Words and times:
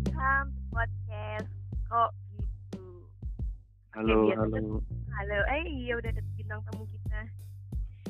welcome 0.00 0.48
to 0.56 0.62
podcast 0.72 1.50
kok 1.90 2.10
gitu. 2.32 2.84
Halo, 3.92 4.32
biasa 4.32 4.44
halo. 4.48 4.80
Halo, 5.12 5.38
eh 5.52 5.64
iya 5.68 5.92
udah 6.00 6.08
ada 6.08 6.22
bintang 6.38 6.60
tamu 6.64 6.84
kita. 6.88 7.20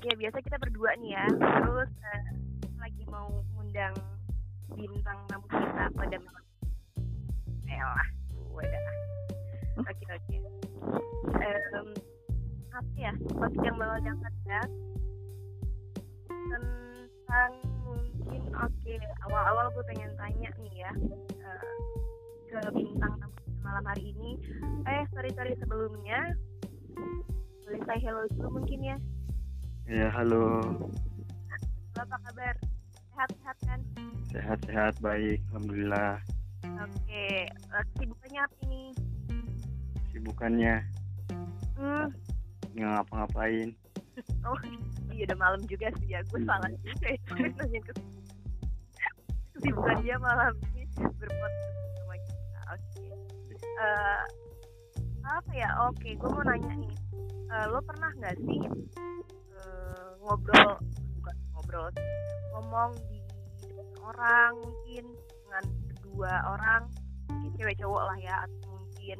Ya 0.06 0.12
biasa 0.14 0.38
kita 0.44 0.56
berdua 0.62 0.94
nih 1.02 1.18
ya. 1.18 1.26
Terus 1.34 1.90
eh, 1.90 2.22
lagi 2.78 3.02
mau 3.10 3.26
ngundang 3.56 3.94
bintang 4.70 5.18
tamu 5.26 5.46
kita 5.50 5.84
pada 5.90 6.16
malam. 6.22 6.44
Elah, 7.66 8.08
udah. 8.54 8.84
Oke 9.82 10.04
oke. 10.14 10.36
Em, 11.42 11.88
apa 12.70 12.94
ya? 12.94 13.12
Topik 13.18 13.62
yang 13.66 13.76
bakal 13.78 13.98
diangkat 13.98 14.34
ya 14.46 14.62
tentang 16.50 17.52
oke 18.52 18.94
awal-awal 19.24 19.66
gue 19.70 19.84
pengen 19.86 20.10
tanya 20.16 20.50
nih 20.58 20.74
ya 20.80 20.92
eh, 21.38 21.62
ke 22.46 22.58
bintang 22.72 23.14
malam 23.60 23.84
hari 23.84 24.10
ini 24.10 24.34
eh 24.84 25.02
sorry 25.10 25.30
sorry 25.32 25.54
sebelumnya 25.56 26.34
boleh 27.62 27.80
say 27.84 27.98
hello 28.00 28.22
dulu 28.32 28.58
mungkin 28.58 28.80
ya 28.84 28.96
Ya, 29.90 30.06
halo. 30.06 30.62
Lo 31.90 31.98
apa 31.98 32.14
kabar 32.22 32.54
sehat-sehat 33.10 33.56
kan 33.66 33.80
Sehat-sehat, 34.30 34.94
baik. 35.02 35.42
Alhamdulillah. 35.50 36.22
oke 36.62 37.24
eh, 37.42 37.50
kesibukannya 37.90 38.40
apa 38.40 38.56
ini 38.62 38.82
Sibukannya 40.08 40.74
hmm 41.74 42.06
nggak 42.70 42.86
ngapa-ngapain. 42.86 43.74
oh 44.46 44.54
iya 45.10 45.26
udah 45.26 45.38
malam 45.40 45.60
juga 45.66 45.90
sih 45.98 46.14
ya 46.14 46.22
gue 46.22 46.38
salah 46.46 46.70
juga 46.78 47.06
ya 47.10 47.18
kesibukan 49.68 50.00
dia 50.00 50.16
malam 50.16 50.56
ini 50.72 50.88
berpodcast 50.96 51.76
sama 52.00 52.16
kita 52.16 52.60
oke. 52.72 53.08
Eh, 53.60 54.22
apa 55.20 55.52
ya? 55.52 55.68
Oke 55.84 56.16
gue 56.16 56.30
mau 56.32 56.40
nanya 56.48 56.72
nih. 56.80 56.96
Eh, 57.28 57.64
lo 57.68 57.84
pernah 57.84 58.08
nggak 58.16 58.40
sih 58.40 58.60
eh, 59.52 60.08
ngobrol 60.24 60.80
bukan 61.20 61.36
ngobrol 61.52 61.92
ngomong 62.56 62.96
di 63.12 63.20
orang 64.00 64.56
mungkin 64.64 65.04
dengan 65.12 65.64
kedua 65.92 66.32
orang 66.56 66.88
mungkin 67.28 67.52
cewek 67.60 67.76
cowok 67.84 68.02
lah 68.08 68.16
ya 68.16 68.34
atau 68.48 68.80
mungkin 68.80 69.18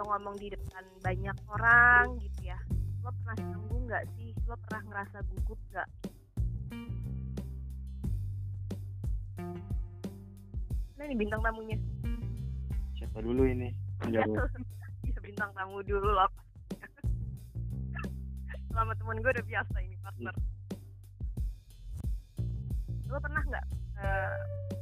lo 0.00 0.02
ngomong 0.08 0.36
di 0.40 0.48
depan 0.48 0.84
banyak 1.04 1.36
orang 1.52 2.16
gitu 2.24 2.40
ya. 2.48 2.56
Lo 3.04 3.12
pernah 3.20 3.36
canggung 3.36 3.84
nggak 3.84 4.04
sih? 4.16 4.32
Lo 4.48 4.56
pernah 4.64 4.80
ngerasa 4.88 5.20
gugup 5.28 5.60
nggak 5.76 5.88
nah 10.98 11.06
ini 11.06 11.14
bintang 11.14 11.40
tamunya. 11.40 11.78
Siapa 12.98 13.22
dulu 13.22 13.46
ini? 13.46 13.70
Ya 14.10 14.26
bintang 15.28 15.54
tamu 15.54 15.78
dulu 15.86 16.10
lah. 16.10 16.26
Selama 18.74 18.96
temen 18.98 19.22
gue 19.22 19.30
udah 19.30 19.46
biasa 19.46 19.76
ini 19.84 19.96
partner. 20.02 20.34
Lo 23.06 23.22
pernah 23.22 23.42
nggak 23.46 23.66
eh, 24.02 24.38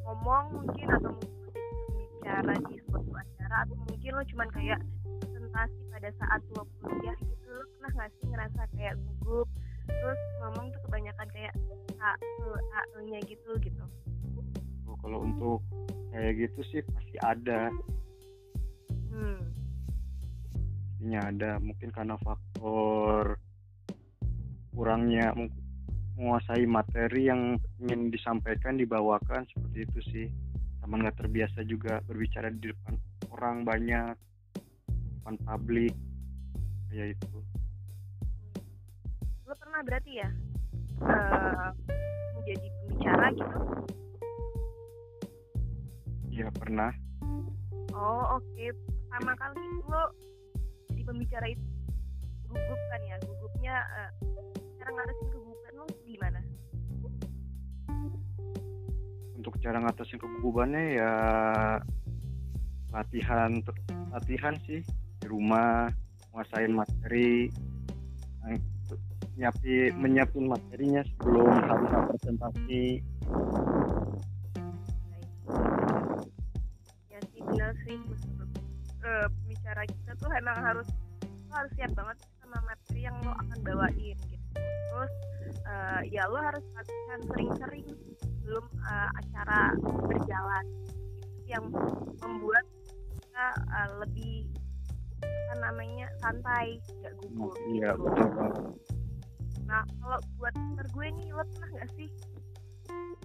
ngomong 0.08 0.44
mungkin 0.64 0.88
atau 0.96 1.12
mungkin 1.12 1.52
bicara 1.98 2.54
di 2.72 2.78
suatu 2.88 3.12
acara 3.12 3.56
atau 3.68 3.76
mungkin 3.84 4.10
lo 4.16 4.22
cuman 4.32 4.48
kayak 4.54 4.80
presentasi 5.20 5.80
pada 5.92 6.08
saat 6.16 6.40
lo 6.56 6.62
kuliah 6.80 7.16
gitu 7.20 7.50
lo 7.50 7.64
pernah 7.76 7.90
nggak 7.98 8.10
sih 8.16 8.26
ngerasa 8.30 8.62
kayak 8.78 8.94
gugup 9.02 9.48
terus 9.86 10.20
ngomong 10.40 10.72
tuh 10.72 10.80
kebanyakan 10.88 11.28
kayak 11.36 11.54
a 12.00 12.12
e 12.16 12.48
a 12.54 12.82
e 12.96 12.98
nya 13.10 13.18
gitu 13.28 13.50
gitu 13.60 13.84
kalau 15.06 15.22
untuk 15.22 15.62
kayak 16.10 16.34
gitu 16.34 16.60
sih 16.74 16.82
pasti 16.90 17.14
ada. 17.22 17.70
hmm 19.14 19.46
Pastinya 20.98 21.20
ada. 21.30 21.50
Mungkin 21.62 21.94
karena 21.94 22.18
faktor 22.18 23.38
kurangnya 24.74 25.30
meng- 25.38 25.54
menguasai 26.18 26.66
materi 26.66 27.30
yang 27.30 27.54
ingin 27.78 28.10
disampaikan, 28.10 28.74
dibawakan 28.74 29.46
seperti 29.46 29.86
itu 29.86 30.00
sih. 30.10 30.26
Sama 30.82 30.98
nggak 30.98 31.22
terbiasa 31.22 31.62
juga 31.62 32.02
berbicara 32.02 32.50
di 32.50 32.74
depan 32.74 32.98
orang 33.30 33.62
banyak, 33.62 34.18
depan 34.90 35.38
publik, 35.46 35.94
kayak 36.90 37.14
itu. 37.14 37.38
lo 39.46 39.54
pernah 39.62 39.78
berarti 39.86 40.10
ya 40.18 40.26
eh, 41.06 41.70
menjadi 42.34 42.66
pembicara 42.66 43.26
gitu 43.30 43.58
Iya 46.36 46.52
pernah. 46.52 46.92
Oh 47.96 48.36
oke 48.36 48.64
pertama 49.08 49.32
kali 49.40 49.64
lo 49.88 50.04
jadi 50.92 51.02
pembicara 51.08 51.46
itu 51.48 51.64
gugup 52.44 52.80
kan 52.92 53.00
ya 53.08 53.16
gugupnya 53.24 53.74
eh, 53.80 54.10
cara 54.76 54.90
ngatasin 54.92 55.26
kegugupan 55.32 55.72
lo 55.80 55.84
gimana? 56.04 56.40
untuk 59.40 59.62
cara 59.64 59.78
ngatasin 59.80 60.18
kegugupannya 60.20 61.00
ya 61.00 61.12
latihan 62.92 63.56
latihan 64.12 64.54
sih 64.68 64.84
di 65.22 65.26
rumah 65.30 65.88
menguasain 66.36 66.76
materi 66.76 67.48
nyapi 69.36 69.92
menyiapin 69.96 70.48
materinya 70.48 71.00
sebelum 71.14 71.52
hari 71.62 71.86
presentasi 72.12 72.82
sih 77.86 77.96
benar 78.02 78.18
sih 78.18 78.30
menurut 78.34 78.50
eh, 79.06 79.26
pembicara 79.30 79.82
kita 79.86 80.12
tuh 80.18 80.30
emang 80.34 80.58
harus 80.58 80.88
lo 81.46 81.52
harus 81.54 81.72
siap 81.78 81.92
banget 81.94 82.18
sama 82.42 82.58
materi 82.66 83.00
yang 83.06 83.16
lo 83.22 83.32
akan 83.32 83.58
bawain 83.62 84.18
gitu. 84.18 84.46
Terus 84.90 85.12
eh, 85.62 86.00
ya 86.10 86.26
lo 86.26 86.38
harus 86.42 86.64
latihan 86.74 87.20
sering-sering 87.30 87.86
sebelum 88.18 88.66
eh, 88.82 89.10
acara 89.22 89.60
berjalan. 90.02 90.64
Itu 91.22 91.42
yang 91.46 91.64
membuat 92.18 92.66
kita 93.14 93.46
eh, 93.54 93.90
lebih 94.02 94.34
apa 95.22 95.54
namanya 95.62 96.10
santai, 96.18 96.82
nggak 97.00 97.14
gugup. 97.22 97.54
iya 97.70 97.94
gitu. 97.94 98.02
betul 98.02 98.28
banget 98.34 98.64
Nah 99.66 99.82
kalau 99.98 100.18
buat 100.38 100.54
partner 100.54 100.86
gue 100.90 101.06
nih 101.14 101.26
lo 101.30 101.42
pernah 101.54 101.70
nggak 101.78 101.90
sih 101.94 102.10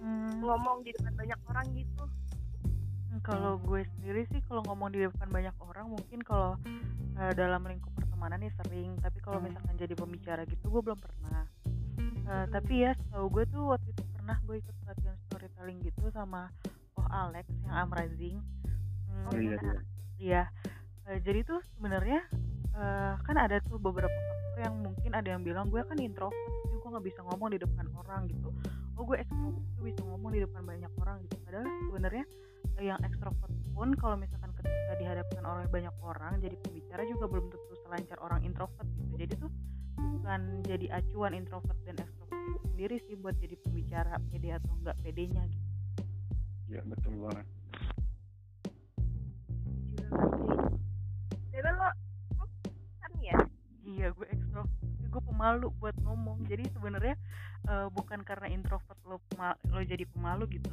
Hmm, 0.02 0.42
ngomong 0.42 0.82
di 0.82 0.90
depan 0.98 1.14
banyak 1.14 1.40
orang 1.46 1.66
gitu? 1.78 2.04
Kalau 3.20 3.60
gue 3.60 3.84
sendiri 3.96 4.24
sih 4.32 4.40
kalau 4.48 4.64
ngomong 4.64 4.88
di 4.88 5.04
depan 5.04 5.28
banyak 5.28 5.52
orang 5.60 5.92
mungkin 5.92 6.24
kalau 6.24 6.56
eh, 7.20 7.32
dalam 7.36 7.60
lingkup 7.68 7.92
pertemanan 7.92 8.40
ya 8.40 8.52
sering 8.64 8.96
tapi 8.98 9.20
kalau 9.20 9.44
misalkan 9.44 9.76
jadi 9.76 9.92
pembicara 9.92 10.42
gitu 10.48 10.64
gue 10.70 10.80
belum 10.80 10.96
pernah 10.96 11.44
Eh, 12.22 12.46
tapi 12.48 12.86
ya 12.86 12.94
setahu 12.94 13.28
gue 13.28 13.44
tuh 13.50 13.74
waktu 13.74 13.92
itu 13.92 14.02
pernah 14.14 14.38
gue 14.46 14.56
ikut 14.56 14.74
pelatihan 14.80 15.16
storytelling 15.26 15.82
gitu 15.82 16.06
sama 16.14 16.48
oh 16.96 17.04
Alex 17.10 17.44
yang 17.66 17.74
Amrazing 17.76 18.38
Hmm, 19.12 19.28
Oh, 19.28 19.36
iya, 19.36 19.58
iya. 19.60 19.80
Iya, 20.16 20.42
Eh, 21.04 21.18
jadi 21.20 21.44
tuh 21.44 21.60
sebenarnya 21.76 22.24
eh, 22.72 23.14
kan 23.20 23.36
ada 23.36 23.60
tuh 23.60 23.76
beberapa 23.76 24.08
faktor 24.08 24.58
yang 24.64 24.74
mungkin 24.80 25.10
ada 25.12 25.28
yang 25.34 25.42
bilang 25.44 25.68
gue 25.68 25.82
kan 25.84 25.98
introvert, 25.98 26.38
jadi 26.64 26.76
gue 26.78 26.88
nggak 26.94 27.06
bisa 27.10 27.20
ngomong 27.26 27.48
di 27.52 27.58
depan 27.60 27.84
orang 27.92 28.30
gitu. 28.30 28.48
Oh 28.96 29.02
gue 29.04 29.18
ekstrovert, 29.20 29.66
gue 29.76 29.84
bisa 29.92 30.00
ngomong 30.00 30.30
di 30.32 30.40
depan 30.40 30.62
banyak 30.64 30.92
orang 30.96 31.20
gitu. 31.26 31.36
Padahal 31.44 31.66
sebenarnya 31.90 32.24
yang 32.80 33.00
ekstrovert 33.04 33.52
pun 33.72 33.92
kalau 33.96 34.16
misalkan 34.16 34.52
ketika 34.56 34.92
dihadapkan 35.00 35.42
oleh 35.44 35.66
banyak 35.68 35.92
orang 36.04 36.38
jadi 36.40 36.56
pembicara 36.60 37.02
juga 37.08 37.24
belum 37.28 37.50
tentu 37.52 37.74
selancar 37.84 38.16
orang 38.20 38.40
introvert 38.44 38.88
gitu. 38.96 39.14
Jadi 39.20 39.34
tuh 39.36 39.50
bukan 39.96 40.64
jadi 40.64 40.86
acuan 40.96 41.32
introvert 41.36 41.76
dan 41.84 41.96
ekstrovert 42.00 42.36
itu 42.36 42.58
sendiri 42.72 42.96
sih 43.08 43.14
buat 43.18 43.36
jadi 43.40 43.56
pembicara 43.60 44.16
pede 44.30 44.54
atau 44.56 44.72
enggak 44.80 44.96
pedenya 45.04 45.42
gitu. 45.48 45.68
iya 46.72 46.80
betul 46.88 47.12
banget. 47.20 47.46
Tapi 51.52 51.58
lo 51.60 51.88
lo 52.40 52.44
kan 53.02 53.12
ya? 53.20 53.38
Iya 53.82 54.06
gue 54.16 54.26
ekstrovert, 54.30 54.78
tapi 54.80 55.06
gue 55.10 55.22
pemalu 55.26 55.66
buat 55.80 55.96
ngomong. 56.00 56.48
Jadi 56.48 56.64
sebenarnya 56.72 57.16
eh, 57.68 57.88
bukan 57.92 58.24
karena 58.24 58.48
introvert 58.48 59.00
lo 59.04 59.20
lo 59.68 59.80
jadi 59.84 60.04
pemalu 60.08 60.48
gitu. 60.60 60.72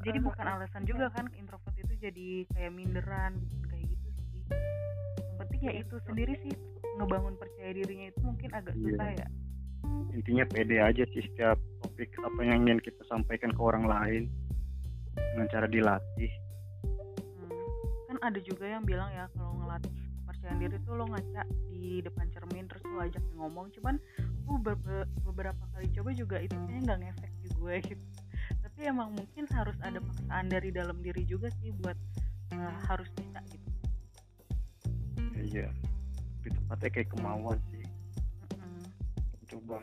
Jadi 0.00 0.18
bukan 0.18 0.46
alasan 0.46 0.82
juga 0.82 1.10
kan 1.10 1.28
introvert 1.34 1.76
itu 1.76 1.92
jadi 1.98 2.28
kayak 2.50 2.72
minderan 2.72 3.36
bukan 3.36 3.68
kayak 3.68 3.84
gitu 3.86 4.08
sih. 4.16 4.42
Yang 5.20 5.36
penting 5.38 5.60
ya 5.60 5.72
itu 5.76 5.94
sendiri 6.02 6.34
sih 6.40 6.54
ngebangun 6.96 7.34
percaya 7.36 7.70
dirinya 7.72 8.06
itu 8.08 8.20
mungkin 8.20 8.50
agak 8.52 8.74
Iya. 8.74 8.84
susah 8.90 9.10
ya. 9.14 9.28
intinya 10.10 10.42
pede 10.44 10.82
aja 10.82 11.04
sih 11.14 11.22
setiap 11.22 11.54
topik 11.80 12.10
apa 12.18 12.40
yang 12.42 12.66
ingin 12.66 12.82
kita 12.82 12.98
sampaikan 13.06 13.54
ke 13.54 13.60
orang 13.62 13.86
lain 13.86 14.22
dengan 15.14 15.46
cara 15.48 15.64
dilatih 15.64 16.32
Hmm. 17.38 17.54
Kan 18.10 18.18
ada 18.20 18.40
juga 18.42 18.66
yang 18.66 18.82
bilang 18.82 19.08
ya 19.14 19.30
kalau 19.32 19.54
ngelatih 19.54 19.94
kepercayaan 19.94 20.58
diri 20.58 20.76
tuh 20.82 20.98
lo 20.98 21.06
ngaca 21.06 21.42
di 21.70 22.02
depan 22.02 22.26
cermin 22.34 22.66
terus 22.66 22.82
lo 22.84 22.98
ajak 23.00 23.22
ngomong. 23.32 23.70
Cuman 23.70 23.94
gue 24.42 24.56
beberapa 25.22 25.62
kali 25.72 25.86
coba 25.94 26.10
juga 26.12 26.36
itu 26.42 26.56
kayaknya 26.56 26.82
nggak 26.84 26.98
ngefek 27.04 27.32
di 27.38 27.48
gue 27.54 27.74
gitu. 27.86 28.04
Tapi 28.78 28.94
emang 28.94 29.10
mungkin 29.10 29.42
harus 29.50 29.74
ada 29.82 29.98
paksaan 29.98 30.54
dari 30.54 30.70
dalam 30.70 31.02
diri 31.02 31.26
juga 31.26 31.50
sih 31.58 31.74
buat 31.82 31.98
uh, 32.54 32.78
harus 32.86 33.10
bisa 33.18 33.42
gitu 33.50 33.66
ya, 35.34 35.42
iya 35.42 35.68
lebih 36.38 36.54
tepatnya 36.54 36.90
kayak 36.94 37.10
kemauan 37.10 37.58
sih 37.74 37.82
Mm-mm. 38.54 38.78
coba 39.50 39.82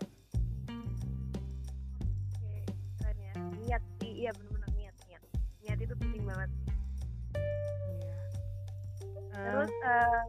Oke, 2.40 2.56
keren 3.04 3.20
ya. 3.20 3.34
Niat 3.68 3.84
sih, 4.00 4.12
iya 4.16 4.32
benar-benar 4.32 4.72
niat, 4.80 4.96
niat. 5.12 5.22
Niat 5.60 5.80
itu 5.84 5.94
penting 6.00 6.24
banget. 6.24 6.50
iya 8.00 8.16
Terus 9.36 9.72
eh 9.76 10.24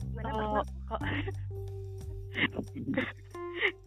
gimana 0.00 0.28
kalau 0.32 0.48
kalau 0.88 1.00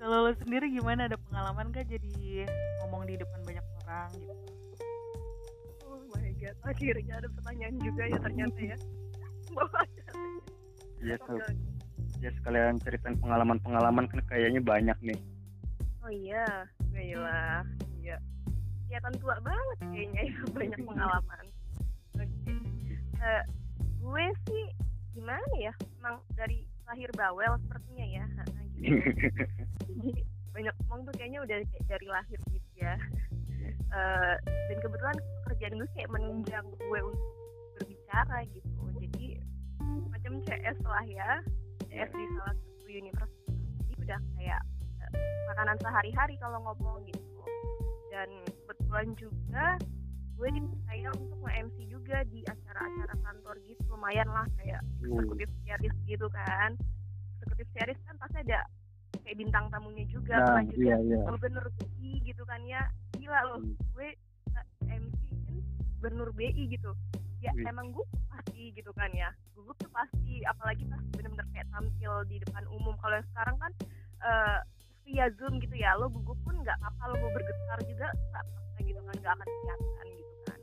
kalau 0.02 0.26
lo 0.26 0.34
sendiri 0.34 0.74
gimana 0.74 1.06
ada 1.06 1.18
pengalaman 1.30 1.70
gak 1.70 1.86
jadi 1.86 2.50
ngomong 2.82 3.06
di 3.06 3.22
depan 3.22 3.40
banyak 3.46 3.66
orang 3.86 4.10
gitu 4.18 4.34
Oh 5.86 6.02
my 6.18 6.30
god, 6.42 6.58
akhirnya 6.66 7.14
ada 7.22 7.30
pertanyaan 7.30 7.76
juga 7.78 8.04
ya 8.10 8.18
ternyata 8.18 8.60
ya. 8.60 8.78
Iya 11.02 11.18
tuh 11.26 11.42
ya 12.22 12.30
sekalian 12.38 12.78
ceritain 12.78 13.18
pengalaman-pengalaman 13.18 14.06
kan 14.06 14.22
kayaknya 14.30 14.62
banyak 14.62 14.94
nih 15.02 15.18
Oh 16.02 16.10
iya, 16.10 16.66
baiklah. 16.90 17.62
Iya. 18.02 18.18
Kelihatan 18.90 19.14
tua 19.22 19.38
banget 19.46 19.78
kayaknya 19.94 20.22
ya 20.34 20.38
banyak 20.58 20.80
pengalaman. 20.82 21.46
Oke. 22.18 22.54
Eh, 23.22 23.44
gue 24.02 24.26
sih 24.50 24.66
gimana 25.14 25.54
ya? 25.62 25.74
Emang 26.02 26.26
dari 26.34 26.66
lahir 26.90 27.14
bawel 27.14 27.54
sepertinya 27.62 28.06
ya. 28.18 28.26
Jadi 28.82 30.10
banyak 30.52 30.76
ngomong 30.84 31.08
tuh 31.08 31.14
kayaknya 31.16 31.40
udah 31.46 31.58
dari 31.88 32.08
lahir 32.10 32.40
gitu 32.50 32.70
ya. 32.82 32.96
Eh, 33.92 34.36
dan 34.42 34.78
kebetulan 34.80 35.18
pekerjaan 35.46 35.74
gue 35.78 35.90
kayak 35.94 36.12
menunjang 36.12 36.66
gue 36.66 37.00
untuk 37.04 37.34
berbicara 37.78 38.38
gitu. 38.50 38.82
Jadi 38.98 39.26
macam 40.10 40.34
CS 40.48 40.78
lah 40.84 41.06
ya. 41.06 41.30
CS 41.92 42.12
di 42.16 42.26
salah 42.40 42.56
satu 42.56 42.88
universitas. 42.88 43.56
Jadi 43.84 43.94
udah 44.02 44.20
kayak 44.40 44.62
eh, 45.04 45.12
makanan 45.52 45.78
sehari-hari 45.84 46.36
kalau 46.40 46.60
ngomong 46.72 47.04
gitu. 47.06 47.42
Dan 48.12 48.30
kebetulan 48.48 49.08
juga 49.16 49.66
gue 50.42 50.50
dipercaya 50.58 51.10
untuk 51.22 51.38
nge-MC 51.46 51.78
juga 51.86 52.18
di 52.34 52.42
acara-acara 52.50 53.14
kantor 53.14 53.56
gitu 53.70 53.82
lumayan 53.94 54.26
lah 54.26 54.50
kayak 54.58 54.82
eksekutif 55.06 55.46
series 55.62 55.96
gitu 56.10 56.26
kan 56.34 56.74
eksekutif 57.62 57.78
series 57.78 58.02
kan 58.10 58.16
pasti 58.18 58.38
ada 58.42 58.60
kayak 59.22 59.38
bintang 59.38 59.66
tamunya 59.70 60.06
juga 60.10 60.36
nah 60.42 60.64
juga 60.66 60.82
iya 60.82 60.98
iya. 60.98 61.18
Gubernur 61.30 61.68
BI 61.78 62.12
gitu 62.26 62.44
kan 62.50 62.62
ya. 62.66 62.82
Gila 63.22 63.40
loh 63.54 63.60
Hmm. 63.62 63.78
gue 63.94 64.10
MC 64.90 65.22
kan 65.46 65.56
gubernur 66.02 66.30
BI 66.34 66.64
gitu. 66.74 66.92
Ya 67.42 67.54
Wih. 67.54 67.70
emang 67.70 67.94
gue 67.94 68.06
pasti 68.34 68.74
gitu 68.74 68.90
kan 68.98 69.14
ya. 69.14 69.30
Gugup 69.54 69.78
tuh 69.78 69.92
pasti 69.94 70.42
apalagi 70.50 70.90
pas 70.90 71.02
bener-bener 71.14 71.46
kayak 71.54 71.70
tampil 71.70 72.14
di 72.26 72.42
depan 72.42 72.66
umum. 72.74 72.98
Kalau 72.98 73.22
yang 73.22 73.28
sekarang 73.30 73.56
kan 73.62 73.72
eh, 74.26 74.60
via 75.06 75.26
zoom 75.38 75.62
gitu 75.62 75.76
ya 75.78 75.94
lo 75.98 76.10
gugup 76.10 76.38
pun 76.42 76.58
nggak 76.62 76.78
apa 76.82 77.02
lo 77.10 77.16
mau 77.22 77.30
bergetar 77.34 77.80
juga 77.86 78.08
nggak 78.10 78.44
apa 78.46 78.80
gitu 78.82 79.00
kan 79.02 79.16
nggak 79.22 79.34
akan 79.38 79.48
kelihatan 79.50 80.08
gitu 80.18 80.34
kan. 80.50 80.60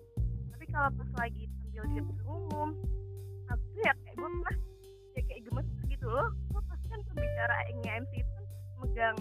Tapi 0.50 0.64
kalau 0.70 0.88
pas 0.98 1.10
lagi 1.22 1.44
tampil 1.46 1.82
di 1.94 1.98
depan 2.02 2.18
umum 2.26 2.68
aku 3.48 3.64
ya 3.86 3.92
kayak 4.02 4.14
gue 4.18 4.28
pernah 4.34 4.56
ya 5.14 5.22
kayak 5.30 5.40
gemes 5.46 5.68
gitu 5.86 6.06
loh 6.10 6.28
kan 7.18 7.26
pembicara 7.26 7.56
MC 7.98 8.12
itu 8.22 8.30
kan 8.30 8.44
megang 8.78 9.16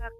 eh, 0.00 0.12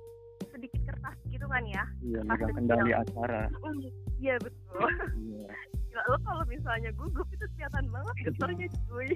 sedikit 0.52 0.80
kertas 0.92 1.16
gitu 1.32 1.46
kan 1.48 1.64
ya? 1.64 1.84
Iya 2.04 2.20
megang 2.28 2.52
kendali 2.52 2.92
acara. 2.92 3.48
Mm, 3.64 3.88
iya 4.20 4.34
betul. 4.40 4.88
Iya. 5.16 5.48
Gila, 5.88 6.02
lo 6.12 6.16
kalau 6.20 6.44
misalnya 6.44 6.90
gugup 6.92 7.24
itu 7.32 7.44
kelihatan 7.56 7.88
banget 7.88 8.14
getarnya 8.28 8.68
cuy. 8.84 9.10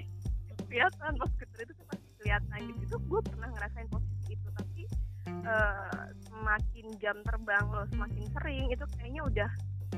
Kelihatan 0.65 1.11
pas 1.21 1.31
getar 1.37 1.59
itu 1.61 1.73
kan 1.77 1.85
pasti 1.93 2.09
kelihatan. 2.17 2.59
Gitu 2.65 2.81
itu 2.81 2.97
gue 2.97 3.21
pernah 3.29 3.49
ngerasain 3.53 3.87
posisi 3.93 4.33
itu 4.33 4.47
tapi 4.57 4.83
eh, 5.29 6.05
semakin 6.25 6.85
jam 6.97 7.17
terbang 7.21 7.65
lo 7.69 7.85
semakin 7.93 8.25
sering 8.33 8.65
itu 8.73 8.85
kayaknya 8.97 9.21
udah 9.21 9.51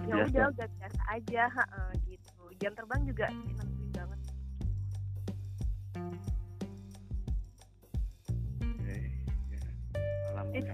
ya 0.06 0.16
udah 0.28 0.46
udah 0.52 0.68
biasa 0.76 1.02
aja 1.16 1.44
ha-ha, 1.48 1.84
gitu. 2.04 2.44
Jam 2.60 2.76
terbang 2.76 3.08
juga 3.08 3.32
nentuin 3.32 3.85
It's 10.56 10.72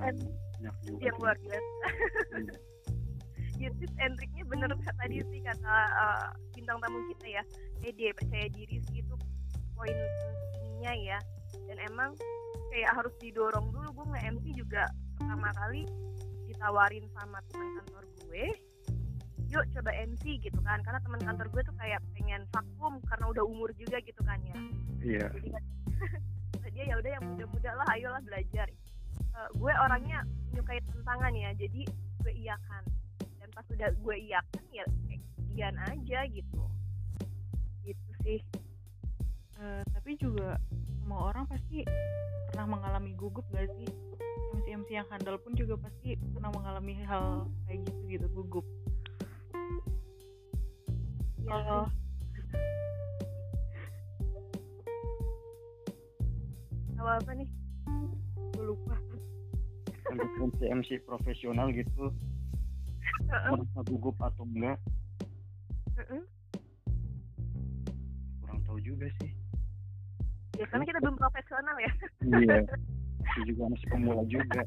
yang 1.01 1.17
luar 1.17 1.33
biasa. 1.41 1.73
Iya. 2.37 2.53
ya 3.61 3.69
tips 3.77 3.97
and 4.01 4.13
triknya 4.17 4.43
bener 4.49 4.69
kata 4.73 4.93
tadi 4.97 5.21
sih 5.25 5.41
kata 5.41 5.75
eh, 5.89 6.27
bintang 6.53 6.77
tamu 6.81 7.01
kita 7.09 7.41
ya. 7.41 7.43
Pede 7.81 8.13
percaya 8.13 8.47
diri 8.53 8.77
sih 8.89 9.01
itu 9.01 9.15
poin 9.73 9.97
pentingnya 10.53 10.93
ya. 11.01 11.19
Dan 11.65 11.77
emang 11.89 12.13
kayak 12.69 12.93
harus 12.93 13.13
didorong 13.17 13.73
dulu. 13.73 13.89
Gue 13.97 14.05
nge-MC 14.13 14.45
juga 14.53 14.85
pertama 15.17 15.49
kali 15.57 15.85
ditawarin 16.45 17.05
sama 17.17 17.41
teman 17.49 17.69
kantor 17.81 18.05
gue 18.21 18.45
yuk 19.51 19.65
coba 19.75 19.91
MC 19.97 20.39
gitu 20.45 20.59
kan. 20.61 20.77
Karena 20.85 21.01
teman 21.01 21.21
kantor 21.25 21.47
gue 21.49 21.61
tuh 21.65 21.75
kayak 21.81 21.99
pengen 22.13 22.45
vakum 22.53 23.01
karena 23.09 23.25
udah 23.33 23.43
umur 23.49 23.69
juga 23.81 23.97
gitu 24.05 24.21
kan 24.21 24.37
ya. 24.45 24.57
Iya. 25.01 25.25
Jadi 25.41 25.49
kan 25.57 25.63
kata 26.61 26.67
dia 26.77 26.83
ya 26.85 26.95
udah 27.01 27.11
yang 27.17 27.25
muda-muda 27.25 27.71
lah 27.73 27.87
ayolah 27.97 28.21
belajar 28.21 28.69
Eh, 29.31 29.49
gue 29.55 29.71
orangnya 29.71 30.27
menyukai 30.51 30.83
tantangan 30.91 31.31
ya 31.31 31.55
jadi 31.55 31.87
gue 32.21 32.33
iyakan 32.35 32.83
dan 33.39 33.49
pas 33.55 33.63
udah 33.71 33.89
gue 33.95 34.15
iyakan 34.27 34.63
ya 34.75 34.83
kayak 35.07 35.23
kian 35.47 35.75
aja 35.79 36.19
gitu. 36.27 36.63
Gitu 37.87 38.11
sih. 38.27 38.43
Eh, 39.61 39.83
tapi 39.95 40.17
juga 40.19 40.59
semua 40.99 41.31
orang 41.31 41.47
pasti 41.47 41.87
pernah 42.51 42.67
mengalami 42.67 43.15
gugup 43.15 43.47
gak 43.55 43.71
sih? 43.79 43.87
MC 44.51 44.67
MC 44.83 44.99
yang 44.99 45.07
handal 45.07 45.39
pun 45.39 45.55
juga 45.55 45.79
pasti 45.79 46.19
pernah 46.35 46.51
mengalami 46.51 46.99
hal 47.07 47.47
kayak 47.67 47.87
gitu 47.87 48.01
gitu 48.11 48.27
gugup. 48.35 48.65
Ya, 51.47 51.55
kalau 51.55 51.87
awal 56.99 57.15
apa 57.23 57.31
nih? 57.33 57.49
Gue 58.53 58.63
lupa 58.75 59.10
untuk 60.15 60.31
MC 60.51 60.59
MC 60.67 60.89
profesional 61.07 61.67
gitu. 61.71 62.11
Heeh, 63.31 63.51
merasa 63.51 63.79
gugup 63.87 64.15
atau 64.19 64.43
enggak. 64.45 64.77
Heeh. 65.97 66.21
kurang 68.41 68.59
tahu 68.67 68.79
juga 68.83 69.07
sih. 69.21 69.31
Ya 70.59 70.65
karena 70.67 70.83
kita 70.83 70.99
belum 70.99 71.17
profesional 71.17 71.75
ya. 71.79 71.91
Iya. 72.27 72.57
Itu 73.31 73.41
juga 73.53 73.63
masih 73.71 73.87
pemula 73.87 74.23
juga 74.27 74.59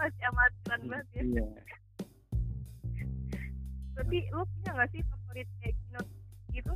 masih 0.00 0.24
amatiran 0.32 0.80
banget 0.88 1.06
ya. 1.14 1.22
Iya. 1.22 1.46
Tapi 4.00 4.16
lu 4.32 4.42
punya 4.42 4.70
nggak 4.74 4.90
sih 4.96 5.02
favorit 5.04 5.48
kayak 5.60 5.76
keynote 5.76 6.10
gitu? 6.50 6.72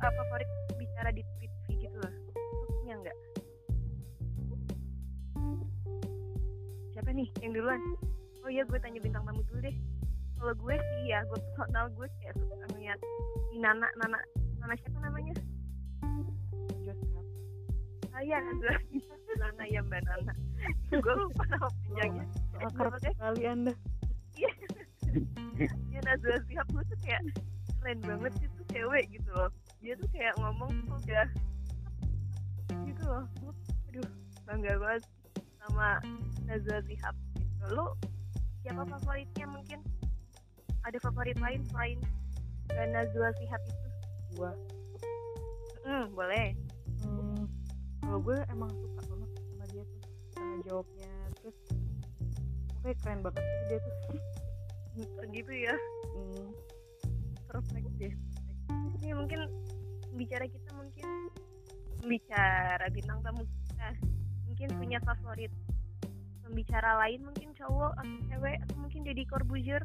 Ah, 0.00 0.12
favorit 0.16 0.48
bicara 0.78 1.10
di 1.12 1.22
TV 1.42 1.90
gitu 1.90 1.98
lah. 2.00 2.14
Lu 2.32 2.66
punya 2.80 2.94
nggak 3.04 3.16
siapa 7.00 7.16
nih? 7.16 7.32
Yang 7.40 7.52
duluan. 7.56 7.80
Oh 8.44 8.52
iya 8.52 8.62
gue 8.68 8.76
tanya 8.76 9.00
bintang 9.00 9.24
tamu 9.24 9.40
dulu 9.48 9.64
deh. 9.64 9.76
Kalau 10.36 10.52
gue 10.52 10.76
sih 10.76 11.00
ya 11.08 11.24
gue 11.24 11.38
personal 11.56 11.88
gue 11.96 12.04
kayak 12.20 12.36
suka 12.36 12.54
ngeliat 12.76 13.00
si 13.48 13.56
Nana 13.56 13.88
Nana 13.96 14.20
Nana 14.60 14.74
siapa 14.76 15.00
namanya? 15.00 15.32
Just 16.84 17.00
ya. 17.00 17.20
ah 18.12 18.20
iya 18.20 18.36
Nana. 18.44 19.64
Ya 19.64 19.80
mbak 19.80 20.04
Nana. 20.04 20.36
Gue 21.00 21.14
lupa 21.16 21.48
nama 21.48 21.72
panjangnya. 21.72 22.26
Pokoknya 22.52 23.10
sekali 23.16 23.44
anda. 23.48 23.72
Iya. 24.36 24.52
Ya 25.88 26.00
Nazwa 26.04 26.36
Shihab 26.44 26.68
gue 26.68 26.84
tuh 26.84 26.98
kayak 27.00 27.22
keren 27.80 27.98
banget 28.04 28.32
sih 28.44 28.48
tuh 28.60 28.66
cewek 28.68 29.08
gitu 29.08 29.30
loh. 29.32 29.48
Dia 29.80 29.96
tuh 29.96 30.08
kayak 30.12 30.36
ngomong 30.36 30.68
tuh 30.84 31.00
udah 31.08 31.28
gitu 32.84 33.02
loh. 33.08 33.24
Aduh 33.88 34.08
bangga 34.44 34.76
banget 34.76 35.02
sama 35.70 36.02
Nazwa 36.50 36.82
Shihab 36.82 37.14
gitu 37.38 37.66
lo 37.78 37.94
siapa 38.66 38.82
favoritnya 38.84 39.46
mungkin? 39.46 39.80
Ada 40.82 40.98
favorit 40.98 41.38
lain 41.38 41.62
selain 41.70 41.98
Nazwa 42.74 43.30
Shihab 43.38 43.62
itu? 43.64 43.88
Gua. 44.34 44.52
Hmm 45.86 46.10
boleh. 46.12 46.58
Hmm, 47.06 47.46
kalau 48.02 48.18
gue 48.20 48.38
emang 48.50 48.68
suka 48.74 49.00
banget 49.06 49.30
sama 49.38 49.64
dia 49.70 49.82
tuh 49.86 50.00
cara 50.34 50.54
jawabnya. 50.66 51.12
Terus 51.38 51.56
oke 52.82 52.90
keren 53.00 53.20
banget 53.22 53.44
sih 53.46 53.64
dia 53.70 53.78
tuh. 53.78 53.96
Gitu 55.30 55.52
ya. 55.54 55.74
Hmm, 56.18 56.48
perfect 57.46 57.88
deh. 57.96 58.14
Ini 59.00 59.16
mungkin 59.16 59.40
bicara 60.18 60.44
kita 60.50 60.70
mungkin 60.74 61.06
bicara 62.04 62.86
bintang 62.90 63.22
tamu 63.22 63.46
kita 63.46 63.88
mungkin 64.60 64.76
punya 64.76 65.00
favorit 65.00 65.48
pembicara 66.44 67.00
lain 67.00 67.24
mungkin 67.24 67.48
cowok 67.56 67.96
atau 67.96 68.16
cewek 68.28 68.60
atau 68.60 68.76
mungkin 68.76 69.00
jadi 69.08 69.22
Corbuzier. 69.24 69.80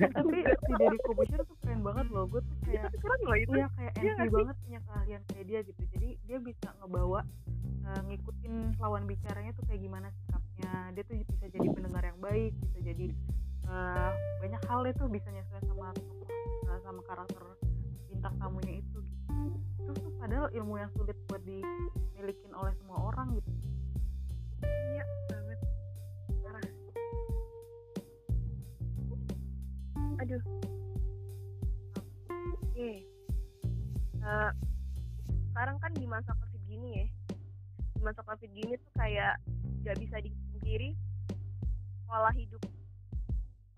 Tapi 0.00 0.38
si 0.40 0.72
Deddy 0.80 0.98
Corbuzier 1.04 1.44
tuh 1.44 1.52
keren 1.60 1.84
banget 1.84 2.08
loh. 2.08 2.24
Gue 2.32 2.40
tuh 2.40 2.56
itu 2.64 2.80
kayak 2.80 2.96
keren 2.96 3.20
loh 3.20 3.36
itu. 3.36 3.52
iya 3.60 3.68
kayak 3.76 3.92
Iya 4.00 4.12
nggak 4.16 4.24
sih? 4.24 4.36
banget 4.40 4.56
punya 4.64 4.80
keahlian 4.88 5.22
kayak 5.28 5.44
dia 5.52 5.60
gitu. 5.68 5.82
Jadi 5.92 6.08
dia 6.24 6.38
bisa 6.40 6.68
ngebawa 6.80 7.20
eh, 7.60 8.00
ngikutin 8.08 8.54
lawan 8.80 9.04
bicaranya 9.04 9.52
tuh 9.52 9.64
kayak 9.68 9.80
gimana 9.84 10.08
sikapnya. 10.16 10.72
Dia 10.96 11.02
tuh 11.04 11.14
bisa 11.20 11.44
jadi 11.52 11.66
pendengar 11.76 12.02
yang 12.08 12.18
baik 12.24 12.56
bisa 12.56 12.78
jadi 12.80 13.06
eh, 13.68 14.10
banyak 14.40 14.62
hal 14.64 14.80
itu 14.88 15.04
bisa 15.12 15.28
nyesuaiin 15.28 15.68
sama 15.68 15.92
eh, 16.72 16.80
sama 16.88 17.00
karakter 17.04 17.44
bintang 18.08 18.32
tamunya 18.40 18.80
itu 18.80 18.96
gitu. 19.04 19.28
Itu 19.84 19.90
tuh 20.08 20.08
padahal 20.16 20.48
ilmu 20.56 20.80
yang 20.80 20.88
sulit 20.96 21.20
buat 21.28 21.44
dimilikin 22.20 22.52
oleh 22.52 22.76
semua 22.76 23.00
orang 23.08 23.32
gitu. 23.32 23.48
Iya 24.68 25.04
banget. 25.32 25.58
Parah. 26.44 26.68
Aduh. 30.20 30.42
Oke. 32.60 33.08
Eh, 34.20 34.50
sekarang 35.48 35.80
kan 35.80 35.96
di 35.96 36.04
masa 36.04 36.36
covid 36.36 36.60
gini 36.68 36.88
ya. 37.00 37.06
Di 37.96 38.00
masa 38.04 38.20
covid 38.20 38.52
gini 38.52 38.76
tuh 38.76 38.92
kayak 39.00 39.40
gak 39.80 39.96
bisa 39.96 40.20
dipungkiri 40.20 40.92
pola 42.04 42.28
hidup 42.36 42.60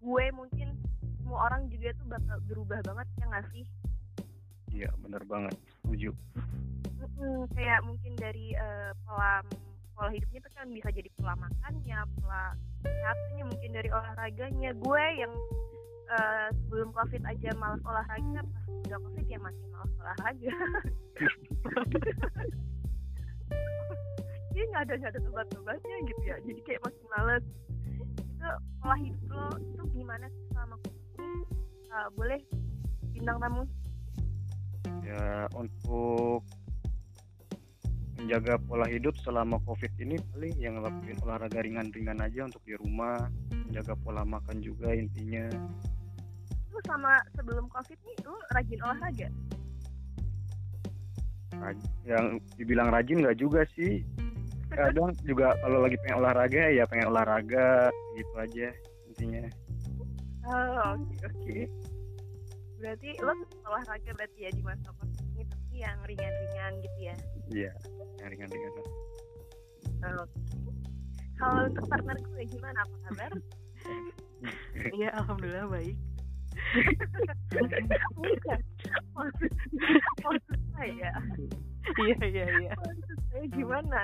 gue 0.02 0.25
mungkin 0.34 0.75
semua 1.22 1.46
orang 1.46 1.70
juga 1.70 1.94
tuh 1.94 2.11
bakal 2.11 2.42
berubah 2.50 2.82
banget 2.82 3.06
ya 3.22 3.25
nggak 3.30 3.46
sih? 3.54 3.64
Iya 4.75 4.90
bener 4.99 5.22
banget. 5.30 5.54
Setuju 5.78 6.11
Mm-mm, 7.02 7.50
kayak 7.59 7.82
mungkin 7.82 8.14
dari 8.14 8.54
eh, 8.54 8.94
pola 9.02 9.42
pola 9.99 10.09
hidupnya 10.14 10.38
tuh 10.47 10.52
kan 10.54 10.71
bisa 10.71 10.88
jadi 10.94 11.11
pola 11.18 11.35
makannya, 11.35 11.99
pola 12.23 12.54
kesehatannya, 12.87 13.44
mungkin 13.50 13.71
dari 13.75 13.90
olahraganya. 13.90 14.71
Gue 14.78 15.04
yang 15.18 15.32
eh, 16.14 16.47
sebelum 16.62 16.94
covid 16.94 17.23
aja 17.26 17.50
malas 17.59 17.82
olahraga, 17.82 18.40
pas 18.47 18.64
udah 18.87 18.99
covid 19.02 19.26
ya 19.26 19.38
masih 19.42 19.66
malas 19.75 19.92
olahraga. 19.99 20.54
Jadi 24.52 24.68
nggak 24.68 24.85
ada 24.85 24.94
nggak 25.00 25.12
ada 25.16 25.21
tobat-tobatnya 25.26 25.97
gitu 26.06 26.23
ya. 26.23 26.37
Jadi 26.47 26.61
kayak 26.62 26.82
masih 26.87 27.06
males. 27.18 27.44
Itu 28.14 28.49
pola 28.78 28.97
hidup 29.02 29.26
lo 29.26 29.47
itu 29.59 29.82
gimana 29.90 30.26
sih 30.30 30.44
selama 30.54 30.76
ini? 31.18 31.42
Eh, 31.92 32.09
boleh 32.14 32.40
bintang 33.11 33.42
tamu? 33.42 33.66
ya 35.02 35.50
untuk 35.59 36.47
menjaga 38.23 38.55
pola 38.62 38.87
hidup 38.87 39.19
selama 39.19 39.59
covid 39.67 39.91
ini 39.99 40.14
paling 40.31 40.55
yang 40.57 40.79
ngelakuin 40.79 41.19
olahraga 41.26 41.59
ringan-ringan 41.59 42.23
aja 42.23 42.47
untuk 42.47 42.62
di 42.62 42.79
rumah 42.79 43.19
menjaga 43.50 43.99
pola 43.99 44.23
makan 44.23 44.62
juga 44.62 44.95
intinya 44.95 45.50
Lu 46.71 46.79
sama 46.87 47.19
sebelum 47.35 47.67
covid 47.69 47.99
nih 48.00 48.17
lu 48.25 48.33
rajin 48.55 48.81
olahraga? 48.81 49.29
Raj- 51.52 51.91
yang 52.09 52.26
dibilang 52.57 52.88
rajin 52.88 53.21
nggak 53.21 53.38
juga 53.43 53.67
sih 53.75 54.07
kadang 54.73 55.12
juga 55.29 55.52
kalau 55.61 55.85
lagi 55.85 56.00
pengen 56.00 56.25
olahraga 56.25 56.62
ya 56.73 56.88
pengen 56.88 57.12
olahraga 57.12 57.93
gitu 58.17 58.35
aja 58.38 58.69
intinya 59.11 59.45
Oh, 60.43 60.99
oke 60.99 61.14
oke. 61.23 61.71
Berarti 62.83 63.14
lo 63.23 63.31
olahraga 63.62 64.11
berarti 64.11 64.38
ya 64.43 64.50
di 64.50 64.59
masa 64.67 64.91
covid 64.99 65.12
tapi 65.73 65.88
yang 65.88 66.05
ringan-ringan 66.05 66.73
gitu 66.85 66.99
ya. 67.00 67.17
iya 67.49 67.73
yang 68.21 68.29
ringan-ringan 68.29 68.73
Oke. 68.76 68.85
Kalau 71.41 71.64
untuk 71.64 71.85
partner 71.88 72.17
gue 72.21 72.45
gimana 72.45 72.79
apa 72.85 72.97
kabar? 73.09 73.33
iya 75.00 75.09
alhamdulillah 75.17 75.64
baik 75.73 75.97
Bukan. 77.57 77.83
Maksud, 79.17 79.52
maksud 80.21 80.61
saya, 80.76 81.12
iya 82.05 82.17
iya 82.21 82.45
iya 82.61 82.73
maksud 82.76 83.19
saya 83.33 83.45
gimana? 83.49 84.00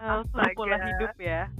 Soal 0.00 0.48
pola 0.56 0.80
hidup 0.80 1.12
ya 1.20 1.52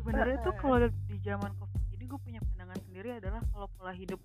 sebenarnya 0.00 0.40
tuh 0.40 0.56
kalau 0.56 0.88
di 0.88 1.16
zaman 1.20 1.52
covid 1.60 1.84
ini 1.92 2.04
gue 2.08 2.20
punya 2.24 2.40
pandangan 2.40 2.80
sendiri 2.88 3.20
adalah 3.20 3.44
kalau 3.52 3.68
pola 3.76 3.92
hidup 3.92 4.20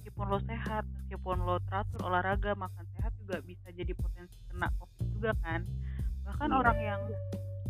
meskipun 0.00 0.26
lo 0.26 0.40
sehat 0.40 0.88
meskipun 0.90 1.36
lo 1.40 1.60
teratur 1.62 2.00
olahraga 2.02 2.56
makan 2.56 2.88
sehat 2.96 3.12
juga 3.16 3.36
bisa 3.40 3.68
jadi 3.68 3.92
potensi 3.92 4.40
kena 4.48 4.72
covid 4.74 5.06
juga 5.12 5.36
kan 5.38 5.60
bahkan 6.24 6.48
Iya. 6.48 6.56
orang 6.56 6.78
yang 6.80 7.00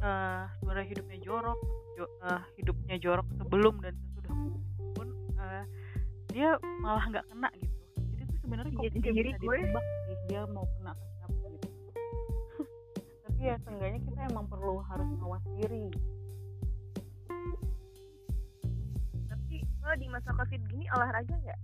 eh, 0.00 0.42
sebenarnya 0.56 0.88
hidupnya 0.88 1.18
jorok 1.20 1.58
jo- 1.94 2.14
eh, 2.22 2.42
hidupnya 2.54 2.96
jorok 2.96 3.26
sebelum 3.34 3.74
dan 3.78 3.98
sesudah 3.98 4.30
covid 4.32 4.62
pun 4.94 5.08
eh, 5.36 5.64
dia 6.30 6.50
malah 6.78 7.02
nggak 7.04 7.26
kena 7.26 7.50
gitu 7.52 7.76
jadi 8.08 8.22
tuh 8.24 8.38
sebenarnya 8.40 8.70
Iya, 8.70 8.78
covid 8.78 8.92
jadi 8.94 9.10
diri 9.10 9.28
bisa 9.28 9.38
ditebak 9.42 9.84
sih 10.06 10.16
dia 10.24 10.40
mau 10.46 10.64
kena 10.70 10.92
ke 10.94 11.04
siapa 11.12 11.46
gitu 11.50 11.68
tapi 13.26 13.40
ya 13.42 13.56
seenggaknya 13.60 14.00
kita 14.00 14.20
emang 14.28 14.46
perlu 14.46 14.74
harus 14.80 15.08
mawas 15.16 15.42
diri 15.52 15.90
Tapi 19.26 19.56
lo 19.80 19.92
di 19.92 20.06
masa 20.06 20.30
covid 20.32 20.62
gini 20.64 20.86
olahraga 20.88 21.34
nggak? 21.34 21.60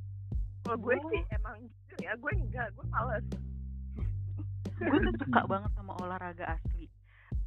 Kalau 0.66 0.78
gue 0.78 0.96
sih 1.08 1.22
emang 1.30 1.56
gitu 1.62 1.94
ya, 2.02 2.12
gue 2.14 2.32
enggak, 2.34 2.68
gue 2.74 2.86
males. 2.88 3.26
gue 4.76 4.98
tuh 5.00 5.14
suka 5.16 5.40
banget 5.46 5.70
sama 5.72 5.92
olahraga 5.96 6.44
asli. 6.52 6.90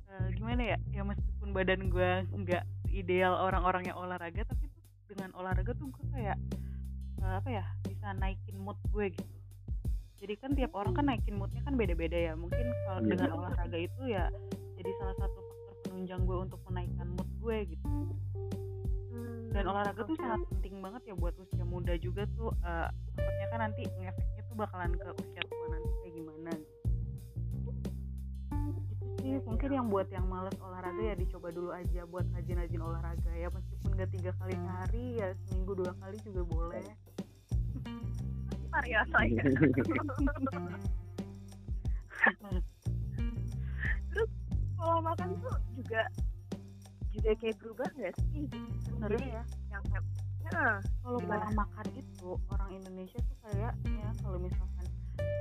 Eh, 0.10 0.28
gimana 0.34 0.62
ya 0.66 0.78
ya 0.90 1.04
meskipun 1.04 1.54
badan 1.54 1.88
gue 1.88 2.12
nggak 2.26 2.64
ideal 2.90 3.38
orang-orang 3.38 3.86
yang 3.86 4.00
olahraga 4.00 4.42
tapi 4.42 4.66
tuh 4.66 4.82
dengan 5.06 5.30
olahraga 5.38 5.78
tuh 5.78 5.88
gue 5.88 6.06
kayak 6.10 6.38
eh, 7.20 7.34
apa 7.38 7.50
ya 7.52 7.66
bisa 7.86 8.16
naikin 8.16 8.58
mood 8.58 8.80
gue 8.90 9.14
gitu. 9.14 9.36
Jadi 10.18 10.34
kan 10.36 10.52
tiap 10.52 10.74
orang 10.74 10.92
kan 10.92 11.06
naikin 11.06 11.38
moodnya 11.38 11.62
kan 11.62 11.76
beda-beda 11.76 12.18
ya. 12.18 12.34
Mungkin 12.34 12.66
kalau 12.84 13.00
Iya. 13.00 13.10
dengan 13.14 13.30
olahraga 13.38 13.78
itu 13.78 14.02
ya 14.08 14.26
jadi 14.74 14.92
salah 14.98 15.16
satu 15.20 15.40
faktor 15.40 15.76
penunjang 15.86 16.22
gue 16.24 16.38
untuk 16.40 16.60
menaikkan 16.66 17.08
mood 17.14 17.30
gue 17.38 17.58
gitu. 17.70 17.86
Hmm, 17.86 18.10
dan 19.60 19.76
olahraga 19.76 20.08
tuh 20.08 20.16
sangat 20.16 20.40
penting 20.56 20.80
banget 20.80 21.04
ya 21.12 21.20
buat 21.20 21.36
usia 21.36 21.68
muda 21.68 21.92
juga 22.00 22.24
tuh 22.40 22.56
takutnya 22.64 23.48
kan 23.52 23.60
nanti 23.68 23.84
ngefeknya 24.00 24.42
tuh 24.48 24.56
bakalan 24.56 24.96
ke 24.96 25.12
usia 25.20 25.44
tua 25.52 25.68
nanti 25.68 25.92
kayak 26.00 26.16
gimana 26.16 26.52
gitu. 26.56 26.80
Itu 29.04 29.12
sih 29.20 29.36
mungkin 29.44 29.76
yang 29.76 29.92
buat 29.92 30.08
yang 30.16 30.32
males 30.32 30.56
olahraga 30.64 31.04
ya 31.04 31.12
dicoba 31.20 31.52
dulu 31.52 31.76
aja 31.76 32.08
buat 32.08 32.24
rajin-rajin 32.40 32.80
olahraga 32.80 33.36
ya. 33.36 33.52
Meskipun 33.52 34.00
gak 34.00 34.08
tiga 34.16 34.32
kali 34.40 34.56
sehari 34.56 35.20
ya 35.20 35.36
seminggu 35.44 35.76
dua 35.76 35.92
kali 36.00 36.16
juga 36.24 36.48
boleh. 36.48 36.88
Ya 38.88 39.04
saya. 39.12 39.44
Terus 44.08 44.32
pola 44.80 45.04
makan 45.04 45.36
tuh 45.44 45.52
juga 45.76 46.08
juga 47.10 47.32
kayak 47.42 47.56
berubah 47.58 47.90
nggak 47.98 48.14
sih? 48.30 48.46
sebenarnya 48.86 49.28
ya 49.42 49.44
Yang 49.74 49.84
kayak, 49.90 50.04
nah, 50.50 50.78
kalau 51.02 51.20
pola 51.24 51.50
makan 51.54 51.88
itu 51.98 52.30
orang 52.54 52.70
Indonesia 52.74 53.20
tuh 53.22 53.38
kayaknya 53.48 54.08
kalau 54.22 54.38
misalkan 54.38 54.86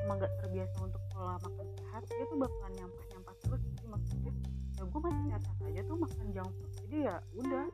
emang 0.08 0.24
gak 0.24 0.32
terbiasa 0.40 0.76
untuk 0.80 1.02
pola 1.12 1.36
makan 1.44 1.66
sehat 1.76 2.02
dia 2.08 2.24
tuh 2.32 2.38
bakalan 2.40 2.72
nyampah 2.80 3.04
nyampah 3.12 3.34
terus. 3.44 3.60
Jadi 3.60 3.86
maksudnya 3.92 4.32
ya 4.78 4.82
gue 4.88 5.00
masih 5.04 5.24
sehat 5.28 5.58
aja 5.68 5.80
tuh 5.84 5.96
makan 6.00 6.26
junk 6.32 6.50
food. 6.56 6.70
Jadi 6.86 6.96
ya 7.04 7.16
udah 7.36 7.66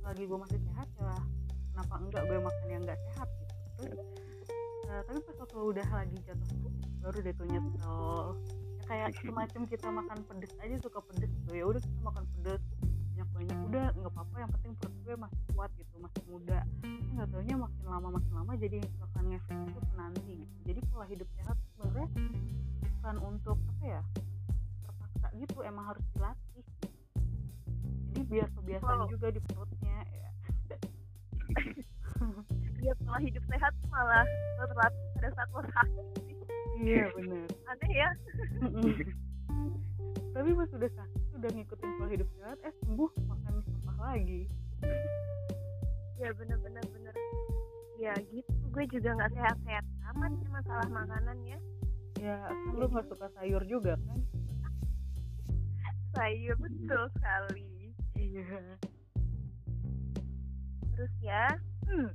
lagi 0.00 0.22
gue 0.28 0.38
masih 0.40 0.58
sehat 0.60 0.88
ya 1.00 1.14
kenapa 1.72 1.94
enggak 1.96 2.22
gue 2.28 2.38
makan 2.40 2.66
yang 2.68 2.82
nggak 2.84 3.00
sehat 3.08 3.28
gitu. 3.40 3.54
Terus 3.80 4.00
eh, 4.90 5.02
tapi 5.08 5.18
pas 5.24 5.36
waktu 5.40 5.58
udah 5.58 5.88
lagi 5.88 6.16
jatuh 6.26 6.46
sakit 6.52 6.74
baru 7.00 7.18
deh 7.24 7.32
tuh 7.32 7.46
nyesel 7.48 7.72
ya 7.80 8.84
kayak 8.84 9.08
semacam 9.24 9.62
kita 9.64 9.88
makan 9.88 10.18
pedes 10.28 10.52
aja 10.60 10.76
suka 10.76 10.98
pedes 11.00 11.32
tuh. 11.48 11.54
Ya 11.56 11.64
udah 11.64 11.80
kita 11.80 12.00
makan 12.04 12.24
pedes 12.36 12.62
banyak 13.20 13.52
banyak 13.52 13.58
udah 13.68 13.86
nggak 14.00 14.12
apa-apa 14.16 14.36
yang 14.40 14.50
penting 14.56 14.72
perut 14.80 14.96
gue 15.04 15.14
masih 15.20 15.40
kuat 15.52 15.70
gitu 15.76 15.94
masih 16.00 16.22
muda 16.24 16.58
tapi 16.64 16.88
nggak 17.12 17.28
taunya 17.28 17.56
makin 17.60 17.84
lama 17.84 18.08
makin 18.16 18.32
lama 18.32 18.52
jadi 18.56 18.78
akan 18.80 19.24
ngefek 19.28 19.58
itu 19.60 19.80
ke 19.84 19.92
nanti 19.92 20.32
gitu. 20.40 20.54
jadi 20.64 20.80
pola 20.88 21.04
hidup 21.04 21.28
sehat 21.36 21.56
sebenarnya 21.76 22.08
bukan 22.80 23.16
untuk 23.20 23.58
apa 23.60 23.84
ya 23.84 24.00
terpaksa 24.80 25.28
gitu 25.36 25.58
emang 25.60 25.84
harus 25.84 26.04
dilatih 26.16 26.64
gitu. 26.64 26.88
jadi 28.08 28.20
biar 28.24 28.48
kebiasaan 28.56 28.96
Wow. 29.04 29.08
juga 29.12 29.26
di 29.28 29.40
perutnya 29.44 29.98
ya 30.08 30.30
ya 32.88 32.92
pola 33.04 33.18
hidup 33.20 33.44
sehat 33.52 33.72
malah 33.92 34.24
lo 34.56 34.64
terlatih 34.64 35.04
pada 35.12 35.28
saat 35.36 35.48
lo 35.52 35.60
sakit 35.60 36.36
iya 36.80 37.04
benar 37.12 37.44
Aneh 37.68 37.92
ya. 37.92 38.08
tapi 40.32 40.48
pas 40.56 40.70
udah 40.72 40.90
sakit 40.96 41.19
udah 41.40 41.50
ngikutin 41.56 41.90
pola 41.96 42.08
hidup 42.12 42.28
sehat 42.36 42.58
eh 42.68 42.74
sembuh 42.84 43.10
makan 43.24 43.54
sampah 43.64 43.96
lagi 43.98 44.44
Ya 46.20 46.36
bener-bener 46.36 46.84
bener. 46.92 47.14
Ya 47.96 48.12
gitu, 48.28 48.52
gue 48.68 48.84
juga 48.92 49.16
nggak 49.16 49.32
sehat-sehat 49.32 49.84
amat 50.12 50.32
sih 50.36 50.48
masalah 50.52 50.88
makanannya. 50.92 51.56
ya 52.20 52.36
kan 52.44 52.76
lu 52.76 52.84
nggak 52.84 53.08
suka 53.08 53.32
sayur 53.32 53.64
juga 53.64 53.96
kan 54.04 54.20
Sayur 56.12 56.56
betul 56.60 57.02
sekali. 57.16 57.96
iya 58.20 58.76
harusnya 60.92 61.42
hmm, 61.88 62.12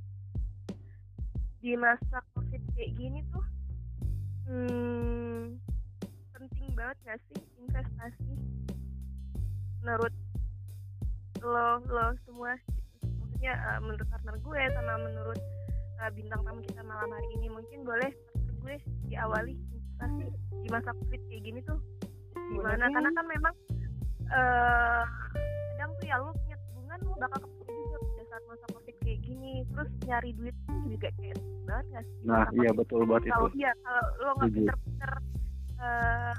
di 1.58 1.74
masa 1.74 2.22
covid 2.30 2.62
kayak 2.78 2.94
gini 2.94 3.18
tuh 3.34 3.42
hmm, 4.46 5.58
penting 6.30 6.70
banget 6.78 6.96
gak 7.02 7.18
sih 7.26 7.42
investasi 7.58 8.32
menurut 9.86 10.14
lo 11.46 11.78
lo 11.86 12.10
semua. 12.26 12.58
Maksudnya 13.06 13.54
uh, 13.54 13.78
menurut 13.78 14.06
partner 14.10 14.34
gue 14.42 14.60
sama 14.74 14.94
menurut 14.98 15.40
uh, 16.02 16.10
bintang 16.10 16.42
tamu 16.42 16.58
kita 16.66 16.82
malam 16.82 17.06
hari 17.06 17.28
ini. 17.38 17.46
Mungkin 17.54 17.86
boleh 17.86 18.10
partner 18.10 18.54
gue 18.66 18.74
diawali 19.06 19.54
investasi 19.54 20.26
di 20.66 20.68
masa 20.74 20.90
covid 20.90 21.22
kayak 21.30 21.42
gini 21.46 21.62
tuh 21.62 21.78
gimana? 22.50 22.90
Boleh. 22.90 22.94
karena 22.98 23.10
kan 23.14 23.26
memang 23.30 23.54
eh 24.26 25.02
kadang 25.78 25.92
tuh 26.02 26.06
ya 26.10 26.18
lo 26.18 26.34
punya 26.34 26.56
tabungan 26.58 26.98
lo 27.06 27.14
bakal 27.14 27.38
kepake 27.46 27.70
juga 27.78 27.96
pada 28.02 28.24
saat 28.26 28.44
masa 28.50 28.66
covid 28.74 28.96
kayak 29.06 29.20
gini. 29.22 29.54
Terus 29.70 29.90
nyari 30.02 30.30
duit 30.34 30.56
tuh 30.66 30.76
juga 30.90 31.08
kayak 31.14 31.38
banget 31.62 31.86
nggak 31.94 32.04
sih? 32.10 32.18
Nah, 32.26 32.46
iya 32.58 32.70
betul 32.74 33.06
banget 33.06 33.30
itu. 33.30 33.34
kalau 33.38 33.50
iya 33.54 33.72
kalau 33.86 34.04
lo 34.18 34.30
nggak 34.34 34.50
pinter-pinter 34.50 35.12
uh, 35.78 36.34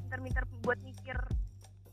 pinter-pinter 0.00 0.44
buat 0.64 0.80
mikir 0.80 1.18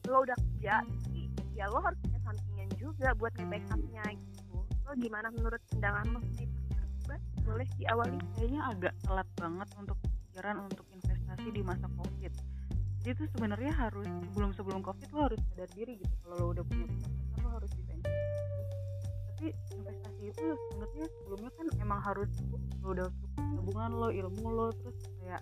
lo 0.10 0.22
udah 0.26 0.38
kerja 0.38 0.86
tapi 0.86 1.22
ya 1.56 1.66
lo 1.72 1.80
harus 1.82 2.00
punya 2.04 2.20
sampingan 2.22 2.70
juga 2.76 3.08
buat 3.16 3.34
nge 3.38 3.48
backupnya 3.48 4.04
gitu. 4.12 4.58
Lo 4.86 4.92
gimana 5.00 5.28
menurut 5.32 5.62
pandangan 5.72 6.06
lo 6.14 6.20
sih 6.36 6.48
Coba 7.06 7.16
boleh 7.46 7.68
diawali. 7.78 8.18
Kayaknya 8.34 8.62
agak 8.66 8.94
telat 9.06 9.28
banget 9.38 9.70
untuk 9.78 9.98
pikiran 10.02 10.58
untuk 10.66 10.86
investasi 10.90 11.48
di 11.54 11.62
masa 11.62 11.88
covid. 11.94 12.34
Jadi 13.06 13.12
tuh 13.22 13.28
sebenarnya 13.38 13.72
harus 13.78 14.10
sebelum 14.10 14.50
sebelum 14.58 14.80
covid 14.82 15.10
lo 15.14 15.30
harus 15.30 15.40
sadar 15.54 15.70
diri 15.78 16.02
gitu. 16.02 16.16
Kalau 16.26 16.36
lo 16.42 16.46
udah 16.58 16.66
punya 16.66 16.86
pendapatan 16.90 17.40
lo 17.46 17.50
harus 17.62 17.72
bisa 17.78 17.92
investasi. 17.94 18.62
Tapi 19.06 19.48
investasi 19.78 20.24
itu 20.34 20.46
sebenarnya 20.58 21.06
sebelumnya 21.22 21.52
kan 21.54 21.68
emang 21.78 22.00
harus 22.02 22.32
lo 22.82 22.88
udah 22.98 23.08
cukup 23.22 23.32
tabungan 23.38 23.92
lo 23.94 24.10
ilmu 24.10 24.48
lo 24.50 24.68
terus 24.74 24.98
kayak 25.22 25.42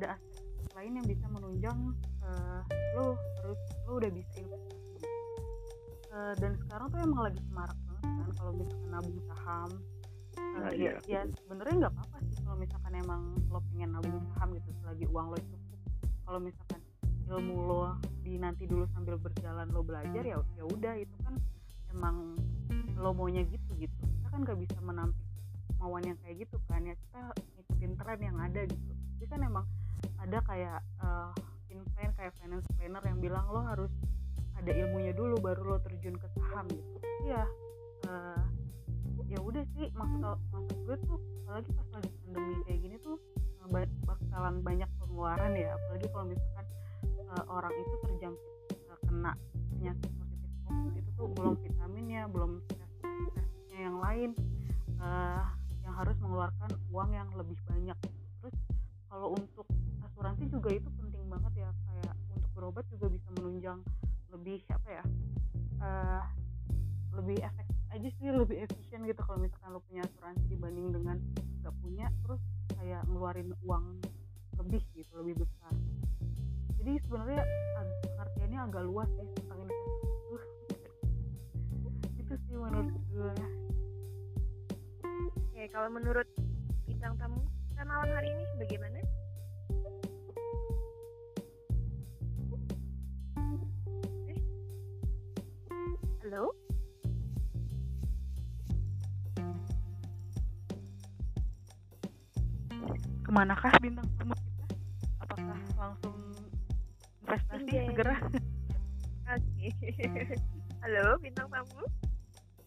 ada 0.00 0.16
aspek 0.16 0.68
lain 0.76 0.92
yang 1.00 1.06
bisa 1.06 1.26
menunjang 1.28 1.78
eh, 2.24 2.60
lo 2.96 3.14
harus 3.40 3.60
lo 3.84 3.92
udah 4.00 4.10
bisa 4.10 4.32
investasi. 4.40 5.06
Eh, 6.14 6.34
dan 6.40 6.52
sekarang 6.64 6.86
tuh 6.88 6.98
emang 7.02 7.20
lagi 7.28 7.40
semarak 7.46 7.78
banget 7.84 8.02
kan 8.08 8.30
kalau 8.38 8.52
misalkan 8.56 8.90
nabung 8.90 9.20
saham 9.28 9.70
Eh, 10.34 10.42
Nah, 10.54 10.70
ya, 10.70 10.98
iya. 11.06 11.22
ya 11.26 11.30
sebenarnya 11.42 11.74
nggak 11.86 11.94
apa-apa 11.94 12.16
sih 12.30 12.38
kalau 12.42 12.56
misalkan 12.58 12.92
emang 12.94 13.22
lo 13.50 13.58
pengen 13.70 13.90
nabung 13.94 14.22
saham 14.34 14.54
gitu 14.54 14.70
selagi 14.82 15.06
uang 15.10 15.26
lo 15.34 15.38
cukup 15.38 15.78
kalau 16.26 16.38
misalkan 16.42 16.80
ilmu 17.26 17.54
lo 17.66 17.82
di 18.22 18.34
nanti 18.38 18.64
dulu 18.66 18.86
sambil 18.94 19.18
berjalan 19.18 19.66
lo 19.70 19.82
belajar 19.82 20.22
ya 20.22 20.38
ya 20.54 20.64
udah 20.66 20.94
itu 20.98 21.16
kan 21.26 21.34
emang 21.90 22.38
lo 22.98 23.10
maunya 23.14 23.42
gitu 23.46 23.70
gitu 23.78 23.94
kita 23.98 24.26
kan 24.30 24.40
nggak 24.46 24.58
bisa 24.62 24.78
menampik 24.82 25.26
mauan 25.78 26.02
yang 26.06 26.18
kayak 26.22 26.46
gitu 26.46 26.56
kan 26.70 26.82
ya 26.86 26.94
kita 26.96 27.18
ngikutin 27.58 27.92
tren 27.98 28.20
yang 28.22 28.38
ada 28.38 28.60
gitu 28.66 28.90
jadi 29.18 29.26
kan 29.30 29.40
emang 29.42 29.66
ada 30.22 30.38
kayak 30.46 30.78
uh, 31.02 31.30
plan 31.92 32.10
kayak 32.16 32.32
finance 32.40 32.66
planner 32.76 33.02
yang 33.04 33.18
bilang 33.20 33.44
lo 33.52 33.60
harus 33.64 33.92
ada 34.54 34.70
ilmunya 34.70 35.12
dulu 35.12 35.36
baru 35.42 35.62
lo 35.74 35.76
terjun 35.82 36.16
ke 36.16 36.26
saham 36.38 36.64
gitu. 36.70 36.96
Iya 37.26 37.42
eh, 38.08 38.42
ya 39.28 39.38
udah 39.40 39.64
sih 39.74 39.88
maksud 39.96 40.20
maksud 40.52 40.78
gue 40.84 40.96
tuh 41.04 41.18
apalagi 41.44 41.70
pas 41.74 41.88
lagi 41.96 42.10
pandemi 42.22 42.54
kayak 42.64 42.80
gini 42.84 42.96
tuh 43.02 43.16
eh, 43.36 43.68
ba- 43.68 43.96
bakalan 44.04 44.60
banyak 44.62 44.90
pengeluaran 45.00 45.52
ya 45.56 45.74
apalagi 45.74 46.06
kalau 46.12 46.26
misalkan 46.28 46.66
eh, 47.12 47.44
orang 47.48 47.74
itu 47.74 47.94
terjangkit 48.08 48.52
eh, 48.88 48.98
kena 49.08 49.32
penyakit 49.74 50.10
positif 50.16 50.50
covid 50.64 50.94
itu 50.96 51.10
tuh 51.16 51.28
belum 51.34 51.54
vitaminnya 51.60 52.22
belum 52.30 52.50
tes- 52.68 53.00
tesnya 53.34 53.78
yang 53.90 53.96
lain 54.00 54.30
eh, 55.00 55.42
yang 55.84 55.94
harus 56.00 56.16
mengeluarkan 56.18 56.70
uang 56.90 57.10
yang 57.12 57.28
lebih 57.36 57.60
banyak. 57.68 57.98
Terus 58.40 58.56
kalau 59.12 59.36
untuk 59.36 59.68
asuransi 60.00 60.48
juga 60.48 60.72
itu 60.72 60.88
penting 60.96 61.13
banget 61.34 61.66
ya 61.66 61.70
kayak 61.90 62.14
untuk 62.30 62.50
berobat 62.54 62.86
juga 62.94 63.06
bisa 63.10 63.28
menunjang 63.34 63.82
lebih 64.30 64.62
apa 64.70 64.88
ya 64.88 65.04
eh, 65.82 66.22
lebih 67.14 67.38
efek 67.42 67.66
aja 67.94 68.08
sih 68.18 68.26
lebih 68.30 68.58
efisien 68.66 69.06
gitu 69.06 69.22
kalau 69.22 69.38
misalkan 69.38 69.70
lo 69.70 69.82
punya 69.86 70.02
asuransi 70.06 70.46
dibanding 70.50 70.90
dengan 70.90 71.16
nggak 71.62 71.74
punya 71.78 72.06
terus 72.26 72.42
kayak 72.78 73.02
ngeluarin 73.06 73.50
uang 73.62 74.02
lebih 74.58 74.82
gitu 74.94 75.12
lebih 75.18 75.46
besar. 75.46 75.74
Jadi 76.78 77.00
sebenarnya 77.06 77.42
pengertiannya 78.14 78.60
agak 78.70 78.82
luas 78.86 79.08
sih 79.14 79.28
tentang 79.38 79.58
investasi 79.62 80.06
itu 80.06 80.36
itu 82.22 82.34
sih 82.46 82.56
menurut 82.58 82.94
gue 83.10 83.34
oke 85.38 85.62
kalau 85.72 85.88
menurut 85.90 86.28
bintang 86.84 87.14
tamu 87.16 87.40
kita 87.72 87.82
malam 87.88 88.10
hari 88.12 88.28
ini 88.30 88.44
bagaimana 88.58 88.98
halo 96.24 96.56
ke 103.24 103.30
manakah 103.32 103.72
bintang 103.80 104.04
tamu 104.18 104.34
kita 104.36 104.64
apakah 105.22 105.58
langsung 105.78 106.16
investasi 107.24 107.64
Iya. 107.70 107.82
segera 107.88 108.16
Oke. 109.24 109.68
Halo, 110.84 111.16
bintang 111.16 111.48
tamu. 111.48 111.80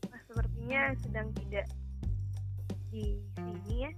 Nah, 0.09 0.19
sepertinya 0.25 0.81
sedang 1.05 1.29
tidak 1.37 1.69
di 2.89 3.21
sini 3.37 3.85
ya. 3.85 3.91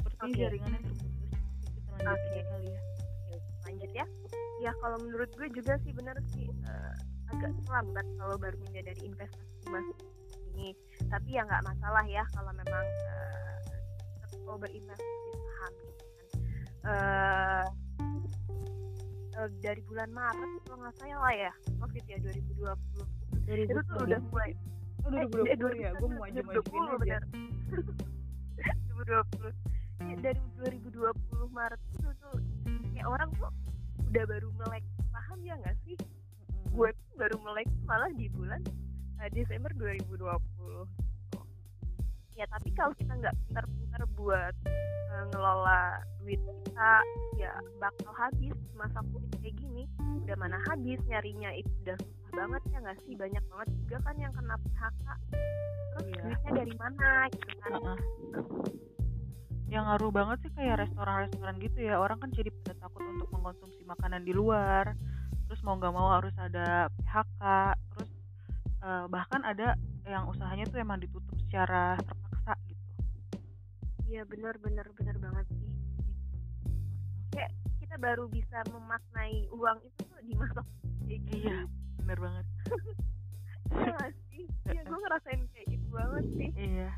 seperti 0.00 0.16
Oke. 0.24 0.40
jaringannya 0.40 0.80
terputus 0.80 1.12
kita 1.20 1.38
lanjut 1.92 2.08
Oke. 2.08 2.32
aja 2.32 2.42
kali 2.48 2.68
ya 2.72 2.80
Oke, 3.28 3.36
lanjut 3.68 3.90
ya. 3.92 4.06
Ya, 4.60 4.72
kalau 4.80 4.96
menurut 4.98 5.28
gue 5.36 5.48
juga 5.52 5.76
sih 5.84 5.92
benar 5.92 6.16
sih 6.32 6.48
eh, 6.48 6.94
agak 7.30 7.52
terlambat 7.62 8.06
kalau 8.18 8.36
baru 8.36 8.56
menyadari 8.66 9.02
investasi 9.02 9.64
masuk 9.70 9.98
ini. 10.52 10.74
Tapi 11.06 11.28
ya 11.30 11.42
nggak 11.46 11.64
masalah 11.64 12.04
ya 12.06 12.22
kalau 12.34 12.52
memang 12.52 12.84
tetap 14.20 14.40
mau 14.44 14.56
berinvestasi 14.58 15.30
saham 15.32 15.72
gitu 15.78 16.04
kan. 16.04 16.26
Eh, 16.80 17.64
eh, 19.36 19.48
dari 19.62 19.82
bulan 19.86 20.10
Maret 20.10 20.50
kalau 20.66 20.78
nggak 20.82 20.96
salah 20.98 21.32
ya, 21.32 21.52
Covid 21.78 22.04
ya 22.04 22.18
2020. 22.18 23.06
Itu 23.50 23.80
tuh 23.86 23.98
udah 24.04 24.20
mulai 24.30 24.52
Oh, 25.00 25.08
Eh, 25.16 25.24
2020 25.32 25.48
eh, 25.48 25.76
ya, 25.80 25.90
gue 25.96 26.08
mau 26.12 26.28
aja 26.28 26.40
majuin 26.44 26.60
2020 26.60 26.92
aja. 26.92 26.98
bener. 27.00 27.22
2020. 28.92 29.52
Ya, 30.00 30.16
dari 30.16 30.40
2020 30.56 31.12
Maret 31.52 31.76
itu 31.92 32.08
tuh 32.24 32.36
kayak 32.96 33.04
orang 33.04 33.28
tuh 33.36 33.52
udah 34.08 34.24
baru 34.24 34.48
melek 34.56 34.80
paham 35.12 35.38
ya 35.44 35.54
nggak 35.60 35.76
sih? 35.84 35.92
Gue 36.80 36.90
baru 37.14 37.36
melek 37.44 37.68
malah 37.84 38.08
di 38.10 38.32
bulan 38.32 38.64
eh, 39.20 39.28
Desember 39.30 39.68
2020. 39.76 40.16
gitu. 40.16 40.80
Ya 42.32 42.48
tapi 42.48 42.72
kalau 42.72 42.96
kita 42.96 43.12
nggak 43.12 43.36
pintar-pintar 43.44 44.02
buat 44.16 44.54
eh, 44.64 45.24
ngelola 45.28 46.00
duit 46.18 46.40
kita, 46.40 46.92
ya 47.36 47.52
bakal 47.76 48.08
habis 48.16 48.56
masa 48.72 49.04
covid 49.12 49.28
kayak 49.38 49.60
gini. 49.60 49.84
Udah 50.24 50.40
mana 50.40 50.56
habis 50.64 50.96
nyarinya 51.04 51.52
itu 51.52 51.68
udah 51.84 52.00
susah 52.00 52.32
banget 52.32 52.62
ya 52.72 52.78
nggak 52.80 52.98
sih? 53.04 53.12
Banyak 53.12 53.44
banget 53.44 53.68
juga 53.76 53.96
kan 54.00 54.16
yang 54.16 54.32
kena 54.32 54.56
PHK. 54.56 55.06
Terus 55.90 56.06
Iya. 56.08 56.22
duitnya 56.24 56.50
dari 56.56 56.74
mana 56.80 57.08
gitu 57.28 57.52
kan? 57.60 57.70
Heeh. 57.76 57.98
yang 59.70 59.86
ngaruh 59.86 60.10
banget 60.10 60.42
sih 60.42 60.50
kayak 60.50 60.82
restoran-restoran 60.82 61.54
gitu 61.62 61.78
ya 61.86 61.94
orang 61.94 62.18
kan 62.18 62.34
jadi 62.34 62.50
pada 62.50 62.74
takut 62.82 63.06
untuk 63.06 63.30
mengkonsumsi 63.30 63.86
makanan 63.86 64.26
di 64.26 64.34
luar 64.34 64.98
mau 65.70 65.78
nggak 65.78 65.94
mau 65.94 66.10
harus 66.18 66.34
ada 66.34 66.90
PHK 66.98 67.42
terus 67.94 68.10
eh, 68.82 69.04
bahkan 69.06 69.38
ada 69.46 69.78
yang 70.02 70.26
usahanya 70.26 70.66
tuh 70.66 70.82
emang 70.82 70.98
ditutup 70.98 71.30
secara 71.46 71.94
terpaksa 72.02 72.58
gitu 72.66 72.82
Iya 74.10 74.26
benar 74.26 74.58
benar 74.58 74.90
benar 74.98 75.14
banget 75.22 75.46
sih. 75.54 75.70
Kayak 77.30 77.54
kita 77.78 77.94
baru 78.02 78.26
bisa 78.26 78.58
memaknai 78.66 79.46
uang 79.54 79.78
itu 79.86 80.00
tuh 80.02 80.18
di 80.26 80.34
masa 80.34 80.66
iya 81.30 81.62
bener 82.02 82.18
banget 82.18 82.46
Iya 83.70 84.10
sih? 84.26 84.50
Iya 84.66 84.82
gue 84.82 84.98
ngerasain 84.98 85.40
kayak 85.54 85.66
gitu 85.70 85.86
banget 85.94 86.24
sih. 86.34 86.50
iya 86.58 86.90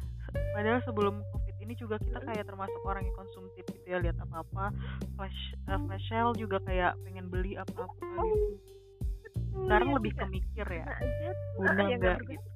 padahal 0.57 0.81
sebelum 0.89 1.21
ini 1.63 1.75
juga 1.79 1.97
kita 1.97 2.19
kayak 2.21 2.45
termasuk 2.45 2.83
orang 2.83 3.07
yang 3.07 3.15
konsumtif 3.15 3.65
gitu 3.71 3.87
ya 3.87 3.99
lihat 4.03 4.19
apa-apa 4.19 4.75
flash 5.15 5.41
eh, 5.71 5.79
flash 5.79 6.07
sale 6.11 6.35
juga 6.35 6.59
kayak 6.67 6.99
pengen 7.07 7.31
beli 7.31 7.55
apa-apa 7.55 8.03
gitu. 8.03 8.51
Sekarang 9.63 9.89
Iya, 9.89 9.97
lebih 9.97 10.13
ke 10.13 10.17
nggak 10.19 10.33
mikir 10.33 10.67
ya 10.67 10.85
aja. 10.91 11.31
guna 11.55 11.71
Ah, 11.71 11.73
enggak 11.73 11.99
nggak 11.99 12.19
gitu. 12.27 12.49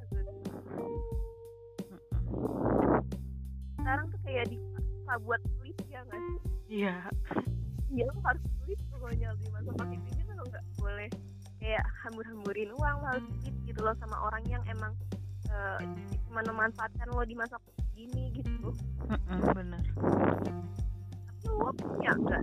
Sekarang 3.77 4.05
tuh 4.11 4.21
kayak 4.27 4.45
dipaksa 4.51 5.13
buat 5.23 5.41
pelit 5.57 5.79
ya 5.87 6.01
nggak 6.03 6.21
sih? 6.21 6.39
iya. 6.67 6.95
Iya 7.87 8.05
lo 8.11 8.19
harus 8.27 8.43
pelit 8.61 8.81
pokoknya 8.91 9.29
di 9.39 9.47
masa 9.55 9.71
ini 9.87 10.33
lo 10.35 10.43
nggak 10.43 10.65
boleh 10.83 11.09
kayak 11.63 11.85
hambur-hamburin 12.03 12.71
uang 12.75 12.97
lo 12.99 13.07
harus 13.07 13.27
pelit 13.39 13.57
gitu 13.65 13.81
loh 13.87 13.95
sama 14.03 14.17
orang 14.27 14.43
yang 14.51 14.63
emang 14.67 14.93
uh, 15.49 15.79
cuma 16.27 16.43
memanfaatkan 16.43 17.07
lo 17.15 17.23
di 17.23 17.39
masa 17.39 17.57
gini 17.97 18.23
gitu 18.37 18.69
Mm-mm, 19.09 19.41
bener 19.57 19.83
tapi 19.97 20.51
lo 21.49 21.73
punya 21.73 22.13
nggak 22.13 22.43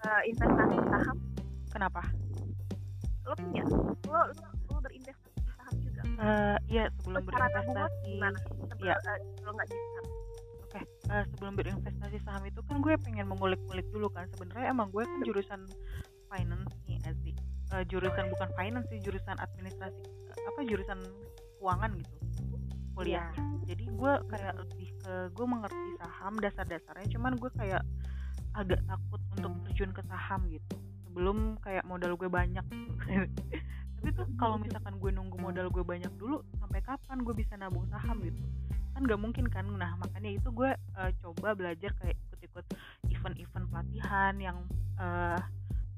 uh, 0.00 0.22
investasi 0.24 0.76
saham 0.88 1.16
kenapa 1.68 2.02
lo 3.22 3.34
punya 3.36 3.62
lo 3.68 3.92
lo, 4.08 4.20
lo 4.66 4.76
berinvestasi 4.80 5.38
saham 5.46 5.74
juga 5.84 6.00
Eh, 6.18 6.56
iya 6.66 6.84
sebelum 6.98 7.22
Cara 7.28 7.46
tabungan 7.52 7.86
berinvestasi 8.02 8.12
Sebelum, 8.66 8.88
Iya. 8.88 8.96
uh, 8.96 9.18
kalau 9.38 9.52
nggak 9.54 9.68
saham 9.68 10.04
Oke, 10.58 10.80
eh, 10.84 11.24
sebelum 11.32 11.52
berinvestasi 11.54 12.18
saham 12.20 12.42
itu 12.44 12.60
kan 12.60 12.76
gue 12.78 12.92
pengen 13.00 13.24
mengulik-ulik 13.24 13.88
dulu 13.88 14.12
kan. 14.12 14.28
Sebenarnya 14.28 14.68
emang 14.68 14.92
gue 14.92 15.00
kan 15.00 15.24
jurusan 15.24 15.64
finance 16.28 16.76
nih, 16.84 17.00
Aziz. 17.08 17.32
Eh, 17.72 17.84
jurusan 17.88 18.28
bukan 18.28 18.48
finance 18.52 18.84
sih, 18.92 19.00
jurusan 19.00 19.32
administrasi. 19.40 19.96
eh, 20.28 20.36
apa 20.44 20.60
jurusan 20.68 21.00
keuangan 21.56 21.96
gitu. 21.96 22.16
Kuliahnya. 22.98 23.42
Jadi 23.68 23.84
gue 23.86 24.12
kayak 24.32 24.54
lebih 24.64 24.88
ke 24.98 25.14
gue 25.30 25.46
mengerti 25.46 25.88
saham 26.00 26.34
dasar-dasarnya, 26.40 27.06
cuman 27.14 27.32
gue 27.38 27.50
kayak 27.54 27.82
agak 28.56 28.80
takut 28.88 29.20
untuk 29.38 29.52
terjun 29.68 29.90
ke 29.94 30.02
saham 30.08 30.40
gitu. 30.50 30.74
Sebelum 31.06 31.60
kayak 31.62 31.84
modal 31.86 32.18
gue 32.18 32.26
banyak. 32.26 32.64
gitu. 32.66 32.92
Tapi 33.98 34.08
tuh 34.14 34.26
kalau 34.38 34.58
misalkan 34.58 34.98
gue 34.98 35.10
nunggu 35.10 35.36
modal 35.38 35.70
gue 35.70 35.82
banyak 35.82 36.10
dulu, 36.18 36.42
sampai 36.58 36.80
kapan 36.82 37.18
gue 37.22 37.34
bisa 37.34 37.54
nabung 37.58 37.86
saham 37.90 38.18
gitu? 38.22 38.38
kan 38.98 39.06
nggak 39.06 39.22
mungkin 39.22 39.46
kan 39.46 39.62
nah 39.78 39.94
makanya 39.94 40.42
itu 40.42 40.50
gue 40.50 40.74
eh, 40.74 41.12
coba 41.22 41.54
belajar 41.54 41.94
kayak 42.02 42.18
ikut-ikut 42.18 42.66
event-event 43.14 43.70
pelatihan 43.70 44.34
yang 44.42 44.58
eh, 44.98 45.38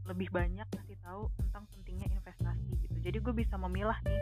lebih 0.04 0.28
banyak 0.28 0.68
kasih 0.68 1.00
tahu 1.00 1.32
tentang 1.40 1.64
pentingnya 1.72 2.12
investasi 2.12 2.68
gitu 2.76 2.96
jadi 3.00 3.16
gue 3.24 3.32
bisa 3.32 3.56
memilah 3.56 3.96
nih 4.04 4.20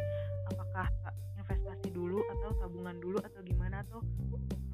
apakah 0.55 0.87
ta- 1.03 1.19
investasi 1.49 1.89
dulu 1.97 2.21
atau 2.29 2.53
tabungan 2.61 3.01
dulu 3.01 3.17
atau 3.25 3.41
gimana 3.41 3.81
atau 3.89 4.05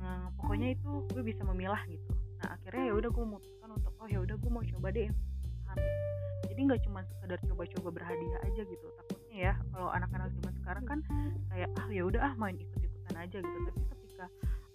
eh, 0.02 0.26
pokoknya 0.34 0.74
itu 0.74 0.90
gue 1.14 1.22
bisa 1.22 1.46
memilah 1.46 1.78
gitu. 1.86 2.10
Nah 2.42 2.58
akhirnya 2.58 2.90
ya 2.90 2.94
udah 2.98 3.10
gue 3.14 3.24
memutuskan 3.24 3.70
untuk 3.70 3.94
oh 4.02 4.08
ya 4.10 4.18
udah 4.18 4.34
gue 4.34 4.50
mau 4.50 4.64
coba 4.66 4.90
deh 4.90 5.06
saham 5.62 5.78
jadi 6.50 6.60
nggak 6.66 6.82
cuma 6.82 7.00
sekedar 7.06 7.38
coba-coba 7.46 7.88
berhadiah 7.94 8.40
aja 8.42 8.62
gitu 8.66 8.86
takutnya 8.98 9.38
ya 9.38 9.54
kalau 9.70 9.88
anak-anak 9.94 10.28
zaman 10.34 10.54
sekarang 10.58 10.84
kan 10.84 10.98
kayak 11.54 11.70
ah 11.78 11.86
ya 11.94 12.02
udah 12.02 12.20
ah 12.26 12.34
main 12.34 12.58
ikut-ikutan 12.58 13.14
aja 13.22 13.38
gitu. 13.38 13.58
Tapi 13.70 13.82
ketika 13.94 14.26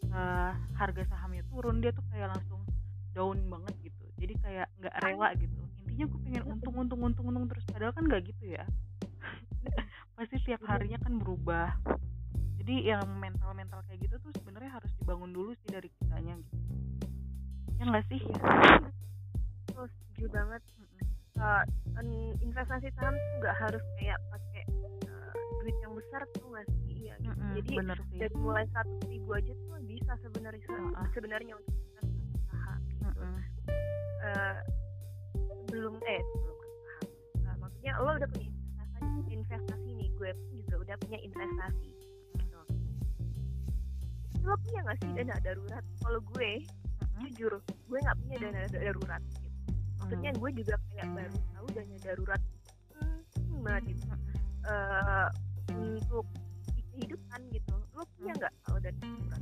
eh, 0.07 0.51
harga 0.79 1.03
sahamnya 1.11 1.43
turun 1.51 1.83
dia 1.83 1.91
tuh 1.91 2.03
kayak 2.15 2.31
langsung 2.31 2.63
down 3.11 3.43
banget 3.51 3.75
gitu. 3.91 4.05
Jadi 4.15 4.33
kayak 4.39 4.67
nggak 4.79 4.95
rela 5.03 5.35
gitu. 5.35 5.59
Intinya 5.83 6.05
gue 6.15 6.19
pengen 6.23 6.43
untung 6.47 6.75
untung 6.79 6.99
untung 7.03 7.27
untung 7.27 7.45
terus 7.51 7.67
padahal 7.67 7.91
kan 7.91 8.07
nggak 8.07 8.23
gitu 8.31 8.55
ya 8.55 8.63
pasti 10.19 10.35
tiap 10.43 10.59
harinya 10.67 10.99
kan 10.99 11.15
berubah. 11.15 11.71
Jadi 12.59 12.91
yang 12.91 13.07
mental 13.23 13.55
mental 13.55 13.79
kayak 13.87 14.03
gitu 14.03 14.19
tuh 14.19 14.35
sebenarnya 14.35 14.75
harus 14.75 14.91
dibangun 14.99 15.31
dulu 15.31 15.55
sih 15.63 15.69
dari 15.71 15.87
kitanya 15.87 16.35
gitu. 16.43 16.55
Ya 17.79 17.83
nggak 17.87 18.05
sih? 18.11 18.19
Lo 19.79 19.87
setuju 19.87 20.27
banget. 20.35 20.61
Uh, 21.39 21.63
investasi 22.43 22.91
saham 22.99 23.15
tuh 23.15 23.35
nggak 23.39 23.55
harus 23.63 23.83
kayak 23.95 24.19
pakai 24.27 24.63
uh, 25.07 25.31
duit 25.63 25.75
yang 25.79 25.95
besar 25.95 26.21
tuh 26.35 26.51
nggak 26.51 26.67
sih? 26.67 27.07
Iya, 27.07 27.15
gitu. 27.23 27.31
Mm-mm, 27.31 27.51
jadi 27.55 27.71
bener 27.79 27.97
sih. 28.11 28.17
dari 28.19 28.35
mulai 28.35 28.65
seratus 28.75 28.99
ribu 29.07 29.29
aja 29.31 29.53
tuh 29.55 29.79
bisa 29.87 30.13
sebenarnya 30.19 30.67
Ah, 30.67 30.99
ah. 30.99 31.07
sebenarnya 31.15 31.53
untuk 31.55 31.71
investasi 31.79 32.19
saham 32.51 32.79
gitu. 32.91 33.03
Mm-mm. 33.07 33.35
Eh, 34.19 34.55
sebelum 35.63 35.93
eh 36.03 36.19
sebelum 36.27 36.57
ke 36.59 36.67
saham 36.67 37.07
Eh, 37.39 37.55
maksudnya 37.55 37.93
lo 38.03 38.11
udah 38.19 38.29
punya 38.35 38.48
gue 40.19 40.35
pun 40.35 40.51
juga 40.59 40.75
udah 40.83 40.95
punya 40.99 41.19
investasi 41.23 41.89
gitu. 42.35 42.59
Lo 44.43 44.53
punya 44.59 44.79
nggak 44.83 44.97
sih 44.99 45.09
dana 45.15 45.35
darurat? 45.39 45.83
Kalau 46.03 46.19
gue 46.35 46.49
Mm-mm. 46.59 47.19
jujur 47.31 47.53
gue 47.63 47.99
nggak 48.03 48.17
punya 48.19 48.35
dana 48.43 48.59
da- 48.67 48.83
darurat 48.83 49.23
gitu. 49.39 49.47
maksudnya 49.99 50.31
gue 50.31 50.49
juga 50.63 50.75
kayak 50.91 51.07
baru 51.11 51.37
tahu 51.55 51.67
dana 51.75 51.97
darurat 52.03 52.41
hmm, 52.95 53.59
banget 53.63 53.83
gitu. 53.95 54.03
Eh, 54.69 55.27
untuk 55.75 56.25
kehidupan 56.91 57.41
gitu. 57.55 57.75
Lo 57.95 58.03
punya 58.19 58.33
nggak 58.35 58.53
kalau 58.67 58.79
dana 58.83 58.99
darurat? 58.99 59.41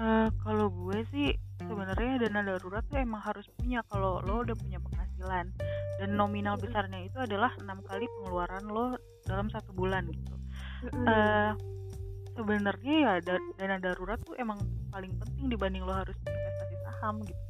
Eh, 0.00 0.28
kalau 0.42 0.66
gue 0.72 0.98
sih 1.14 1.28
sebenarnya 1.60 2.26
dana 2.26 2.40
darurat 2.42 2.82
tuh 2.90 2.98
emang 2.98 3.22
harus 3.22 3.46
punya 3.54 3.86
kalau 3.86 4.18
lo 4.26 4.42
udah 4.42 4.58
punya 4.58 4.82
penghasilan. 4.82 5.54
Dan 6.00 6.16
nominal 6.16 6.56
besarnya 6.56 7.04
itu 7.04 7.20
adalah 7.20 7.52
enam 7.60 7.84
kali 7.84 8.08
pengeluaran 8.08 8.64
lo 8.72 8.96
dalam 9.30 9.46
satu 9.54 9.70
bulan 9.70 10.10
gitu. 10.10 10.34
Eh, 10.90 11.52
sebenarnya 12.34 12.94
ya 12.98 13.12
da- 13.22 13.52
dana 13.54 13.76
darurat 13.78 14.18
tuh 14.26 14.34
emang 14.36 14.58
paling 14.90 15.14
penting 15.22 15.46
dibanding 15.46 15.86
lo 15.86 15.94
harus 15.94 16.16
investasi 16.26 16.76
saham 16.82 17.22
gitu. 17.22 17.44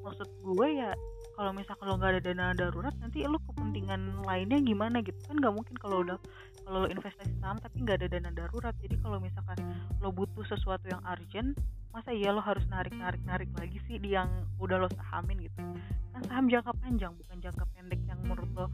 Maksud 0.00 0.28
gue 0.40 0.68
ya 0.72 0.96
kalau 1.38 1.54
misalkan 1.54 1.86
lo 1.86 1.94
nggak 1.94 2.18
ada 2.18 2.22
dana 2.34 2.46
darurat 2.50 2.94
nanti 2.98 3.22
lo 3.22 3.38
kepentingan 3.46 4.26
lainnya 4.26 4.58
gimana 4.58 4.98
gitu 5.06 5.14
kan 5.30 5.38
nggak 5.38 5.54
mungkin 5.54 5.74
kalau 5.78 6.02
udah 6.02 6.18
kalau 6.66 6.82
lo 6.82 6.88
investasi 6.90 7.30
saham 7.38 7.62
tapi 7.62 7.86
nggak 7.86 8.02
ada 8.02 8.08
dana 8.10 8.30
darurat 8.34 8.74
jadi 8.82 8.98
kalau 8.98 9.22
misalkan 9.22 9.54
lo 10.02 10.10
butuh 10.10 10.42
sesuatu 10.50 10.90
yang 10.90 10.98
urgent 11.06 11.54
masa 11.94 12.10
iya 12.10 12.34
lo 12.34 12.42
harus 12.42 12.66
narik 12.66 12.90
narik 12.90 13.22
narik 13.22 13.46
lagi 13.54 13.78
sih 13.86 14.02
di 14.02 14.18
yang 14.18 14.26
udah 14.58 14.82
lo 14.82 14.90
sahamin 14.98 15.46
gitu 15.46 15.62
kan 16.10 16.22
saham 16.26 16.50
jangka 16.50 16.74
panjang 16.82 17.14
bukan 17.14 17.38
jangka 17.38 17.64
pendek 17.70 18.00
yang 18.10 18.18
menurut 18.26 18.50
lo 18.58 18.66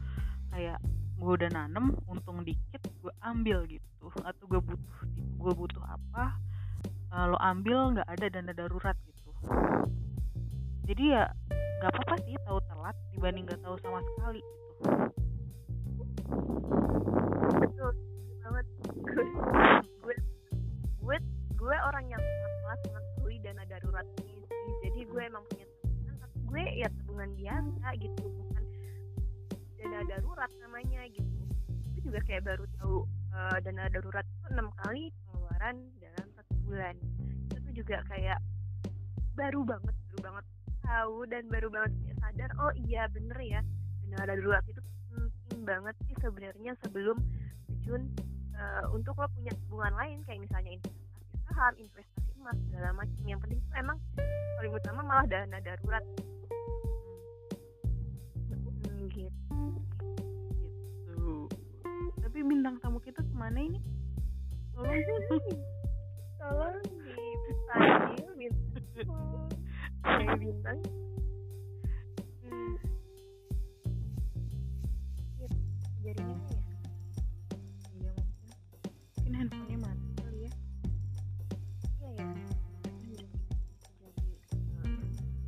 kayak 0.49 0.81
gue 1.15 1.31
udah 1.31 1.49
nanem 1.51 1.95
untung 2.05 2.43
dikit 2.43 2.81
gue 3.01 3.13
ambil 3.23 3.63
gitu. 3.67 4.11
Atau 4.23 4.45
gue 4.47 4.61
butuh 4.61 4.99
gue 5.15 5.53
butuh 5.53 5.83
apa 5.85 6.35
eh, 7.11 7.25
lo 7.29 7.37
ambil 7.39 7.95
nggak 7.95 8.07
ada 8.09 8.25
dana 8.29 8.51
darurat 8.51 8.97
gitu. 9.07 9.31
Jadi 10.85 11.03
ya 11.15 11.31
nggak 11.81 11.91
apa-apa 11.91 12.15
sih 12.23 12.35
tahu 12.47 12.59
telat 12.71 12.95
dibanding 13.11 13.43
nggak 13.45 13.61
tahu 13.61 13.75
sama 13.83 13.99
sekali 14.01 14.39
gitu 14.39 15.15
darurat 33.95 34.27
itu 34.27 34.45
enam 34.51 34.67
kali 34.83 35.03
pengeluaran 35.23 35.75
dalam 36.03 36.27
satu 36.35 36.53
bulan 36.67 36.95
itu 37.55 37.69
juga 37.79 38.03
kayak 38.11 38.39
baru 39.39 39.63
banget 39.63 39.95
baru 40.11 40.19
banget 40.19 40.45
tahu 40.83 41.17
dan 41.31 41.43
baru 41.47 41.67
banget 41.71 41.91
sadar 42.19 42.51
oh 42.59 42.73
iya 42.75 43.07
bener 43.07 43.39
ya 43.39 43.61
dana 44.11 44.35
darurat 44.35 44.63
itu 44.67 44.83
penting 45.15 45.63
banget 45.63 45.95
sih 46.11 46.15
sebenarnya 46.19 46.75
sebelum 46.83 47.17
terjun 47.71 48.03
eh, 48.59 48.83
untuk 48.91 49.15
lo 49.15 49.31
punya 49.31 49.55
tabungan 49.55 49.95
lain 49.95 50.19
kayak 50.27 50.43
misalnya 50.43 50.71
investasi 50.75 51.15
saham, 51.47 51.73
investasi 51.79 52.31
emas 52.35 52.57
segala 52.67 52.89
macam. 52.91 53.23
Yang 53.23 53.39
penting 53.47 53.59
tuh 53.63 53.75
emang 53.79 53.97
paling 54.59 54.73
utama 54.75 55.01
malah 55.07 55.25
dana 55.29 55.57
darurat. 55.63 56.03
Hmm, 58.85 59.07
gitu 59.11 59.44
tapi 62.35 62.51
bintang 62.51 62.75
tamu 62.83 62.99
kita 62.99 63.23
ke 63.23 63.31
mana 63.31 63.63
ini 63.63 63.79
tolong 64.75 64.91
Tolong 66.43 66.83
dipanggil 67.47 68.27
bintang. 68.35 68.75
Kayak 70.03 70.35
bintang. 70.43 70.79
Iya, 75.39 75.47
jaringannya 76.03 76.59
ya. 76.59 76.75
iya 78.03 78.11
mungkin 78.19 78.79
mungkin 79.15 79.31
handphonenya 79.39 79.79
mati 79.79 80.09
kali 80.19 80.39
ya 80.43 80.51
Iya 82.03 82.09
ya. 82.19 82.27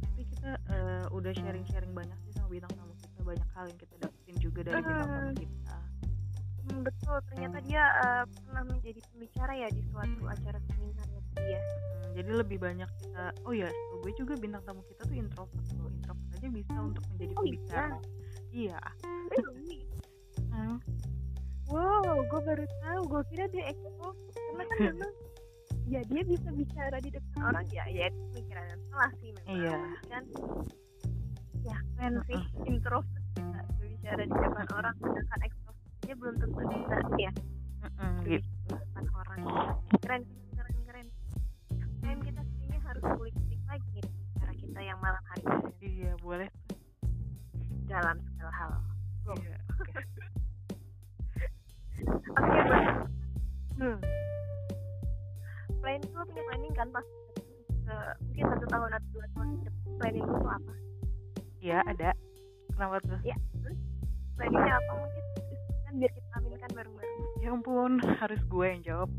Tapi 0.08 0.23
kita 0.23 0.52
eh, 0.71 1.06
udah 1.12 1.32
sharing-sharing 1.36 1.91
banyak 1.91 2.15
sih 2.23 2.32
sama 2.32 2.47
bintang 2.47 2.71
tamu 2.80 2.95
kita 2.95 3.21
banyak 3.28 3.50
hal 3.60 3.65
yang 3.67 3.76
kita 3.76 3.95
dapetin 4.00 4.36
juga 4.39 4.60
dari 4.71 4.80
bintang 4.80 5.12
tamu 5.12 5.36
kita 5.36 5.66
Hmm, 6.78 6.86
betul, 6.86 7.18
ternyata 7.34 7.58
dia 7.66 7.84
eh, 8.06 8.24
pernah 8.46 8.63
menjadi 8.70 9.02
pembicara 9.10 9.54
ya 9.58 9.68
di 9.74 9.82
suatu 9.90 10.24
acara 10.30 10.58
seminar 10.70 11.08
ya 11.10 11.22
tadi 11.34 11.50
ya. 11.50 11.62
Hmm, 11.66 12.10
jadi 12.13 12.32
lebih 12.38 12.58
banyak 12.62 12.90
kita 13.02 13.24
oh 13.46 13.54
ya 13.54 13.66
setahu 13.66 13.98
gue 14.06 14.13
juga 14.13 14.34
bintang 14.38 14.62
tamu 14.62 14.82
kita 14.86 15.02
tuh 15.10 15.18
introvert 15.18 15.66
loh 15.82 15.90
introvert 15.90 16.30
aja 16.38 16.48
bisa 16.54 16.74
untuk 16.78 17.04
menjadi 17.13 17.34
Oh, 17.34 17.42
pembicara 17.42 17.98
iya 18.54 18.80
Really? 19.34 19.80
Hmm, 20.54 20.78
Wow, 21.68 22.24
gue 22.32 22.42
baru 22.48 22.63
tahu. 22.80 23.02
Gue 23.12 23.22
kira 23.34 23.46
dia 23.52 23.63
ekstrovert 23.74 24.16
karena 24.32 24.63
kan 24.63 24.78
memang 24.94 25.13
ya 25.88 26.00
dia 26.08 26.22
bisa 26.24 26.50
bicara 26.54 26.98
di 27.02 27.10
depan 27.12 27.40
orang 27.44 27.66
ya 27.74 27.84
ya 27.90 28.08
itu 28.08 28.20
pemikiran 28.32 28.66
yang 28.70 28.82
salah 28.88 29.12
sih 29.20 29.30
memang. 29.34 29.52
Iya. 29.52 29.78
Kan 30.08 30.24
ya 31.66 31.78
keren 31.98 32.13
sih 32.30 32.42
introvert 32.70 33.24
bisa 33.36 33.60
berbicara 33.76 34.22
di 34.24 34.36
depan 34.36 34.68
orang 34.78 34.94
sedangkan 35.02 35.40
ekstrovert 35.44 35.66
dia 36.08 36.15
belum 36.15 36.39
tentu 36.39 36.56
bisa 36.72 36.96
ya. 37.20 37.32
Mm-mm, 37.84 38.15
gitu. 38.24 38.48
Orang. 39.12 39.43
keren 40.00 40.24
keren 40.56 40.76
keren. 40.88 41.08
Keren 42.00 42.17
kita 42.24 42.41
kayaknya 42.48 42.80
harus 42.88 43.04
kulik 43.20 43.36
lagi 43.67 43.88
nih 43.91 44.08
cara 44.39 44.54
kita 44.56 44.80
yang 44.80 44.96
malam 45.04 45.20
hari 45.28 45.43
iya 45.84 46.15
boleh. 46.24 46.48
Dalam 47.91 48.15
segala 48.24 48.54
hal. 48.56 48.72
Iya 49.28 49.32
oke. 49.36 49.52
Bang. 52.38 53.10
hmm. 53.76 54.00
plan 55.84 56.02
gue 56.04 56.24
punya 56.24 56.43
planning 56.48 56.74
kan 56.78 56.88
pas 56.93 57.08
ke 57.67 57.96
mungkin 58.24 58.46
satu 58.48 58.65
tahun 58.72 58.89
atau 58.96 59.10
dua 59.12 59.26
tahun 59.36 59.48
ke 59.60 59.63
depan. 59.67 59.91
Planning 60.00 60.24
tuh 60.24 60.48
apa? 60.48 60.74
Iya 61.60 61.78
ada. 61.84 62.10
Kenapa 62.72 62.96
tuh? 63.04 63.20
Ya 63.28 63.36
planningnya 64.38 64.74
apa 64.78 64.91
mungkin 65.02 65.24
kan 65.88 65.93
biar 65.95 66.12
kita 66.12 66.30
aminkan 66.36 66.71
bareng-bareng. 66.71 67.19
Ya 67.39 67.50
ampun 67.50 67.91
harus 68.19 68.41
gue 68.43 68.65
yang 68.67 68.82
jawab. 68.84 69.10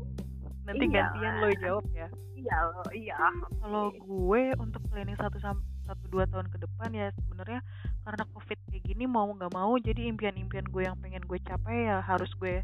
Nanti 0.63 0.85
Iya. 0.85 0.93
gantian 0.95 1.33
lo 1.35 1.45
yang 1.49 1.61
jawab 1.61 1.85
ya. 1.91 2.07
Iya 2.31 2.57
loh 2.63 2.89
iya. 2.93 3.17
Kalau 3.59 3.85
gue 3.91 4.41
untuk 4.55 4.81
planning 4.87 5.17
satu 5.17 5.41
satu 5.41 6.05
dua 6.07 6.23
tahun 6.23 6.47
ke 6.47 6.61
depan 6.61 6.93
ya 6.93 7.09
sebenarnya 7.17 7.65
karena 8.05 8.23
covid 8.29 8.59
kayak 8.69 8.83
gini 8.85 9.03
mau 9.03 9.25
nggak 9.27 9.49
mau 9.49 9.73
jadi 9.75 10.05
impian-impian 10.05 10.63
gue 10.63 10.83
yang 10.85 10.93
pengen 11.01 11.25
gue 11.25 11.41
capai 11.41 11.89
ya 11.89 11.99
harus 11.99 12.29
gue 12.37 12.61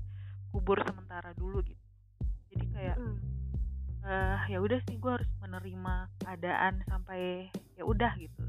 kubur 0.50 0.78
sementara 0.80 1.34
dulu 1.34 1.60
gitu. 1.60 1.82
Jadi 2.54 2.66
kayak 2.72 2.96
Hmm. 2.96 3.18
eh 4.06 4.40
ya 4.48 4.62
udah 4.62 4.78
sih 4.86 4.96
gue 4.96 5.12
harus 5.12 5.26
menerima 5.42 5.94
keadaan 6.22 6.86
sampai 6.86 7.50
ya 7.74 7.84
udah 7.84 8.14
gitu. 8.16 8.46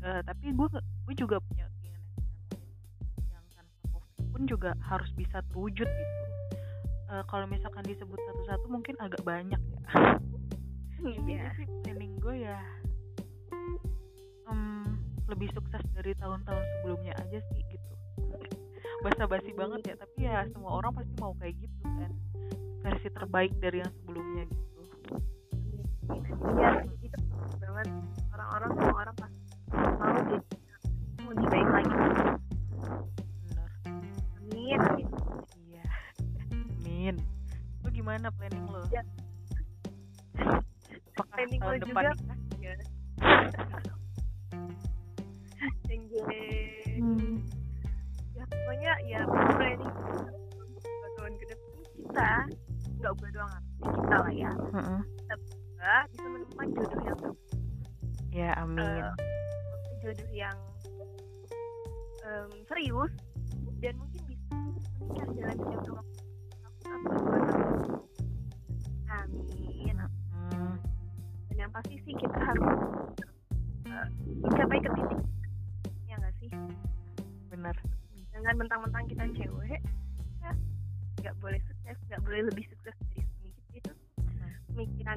Eh, 0.00 0.22
tapi 0.22 0.54
gue 0.54 0.66
gue 0.78 1.14
juga 1.18 1.42
punya 1.42 1.66
pun 4.32 4.48
juga 4.48 4.72
harus 4.88 5.12
bisa 5.12 5.44
terwujud 5.52 5.84
gitu. 5.86 6.22
Eh, 7.12 7.24
kalau 7.28 7.44
misalkan 7.44 7.84
disebut 7.84 8.16
satu-satu 8.16 8.66
mungkin 8.72 8.96
agak 8.96 9.20
banyak 9.20 9.60
ya. 9.60 9.80
Intinya 11.04 11.52
iya. 11.52 11.56
sih 11.60 11.66
planning 11.84 12.14
gue 12.22 12.36
ya 12.46 12.58
em, 14.48 14.96
lebih 15.28 15.52
sukses 15.52 15.82
dari 15.92 16.16
tahun-tahun 16.16 16.64
sebelumnya 16.78 17.12
aja 17.20 17.38
sih 17.52 17.60
gitu. 17.68 17.92
Basa-basi 19.04 19.52
banget 19.52 19.92
ya 19.92 19.94
tapi 20.00 20.24
ya 20.24 20.46
semua 20.56 20.80
orang 20.80 20.96
pasti 20.96 21.12
mau 21.20 21.36
kayak 21.36 21.52
gitu 21.60 21.76
kan. 21.84 22.12
Versi 22.80 23.08
terbaik 23.12 23.52
dari 23.60 23.84
yang 23.84 23.92
sebelumnya 24.00 24.44
gitu. 24.48 24.80
Iya 26.56 26.70
itu 26.96 27.18
banget. 27.60 27.86
Orang-orang 28.32 28.70
semua 28.78 28.96
orang 29.04 29.16
pasti 29.20 29.40
mau 30.00 30.16
jadi 30.32 30.61
Planning 41.92 42.16
tahun 42.16 42.31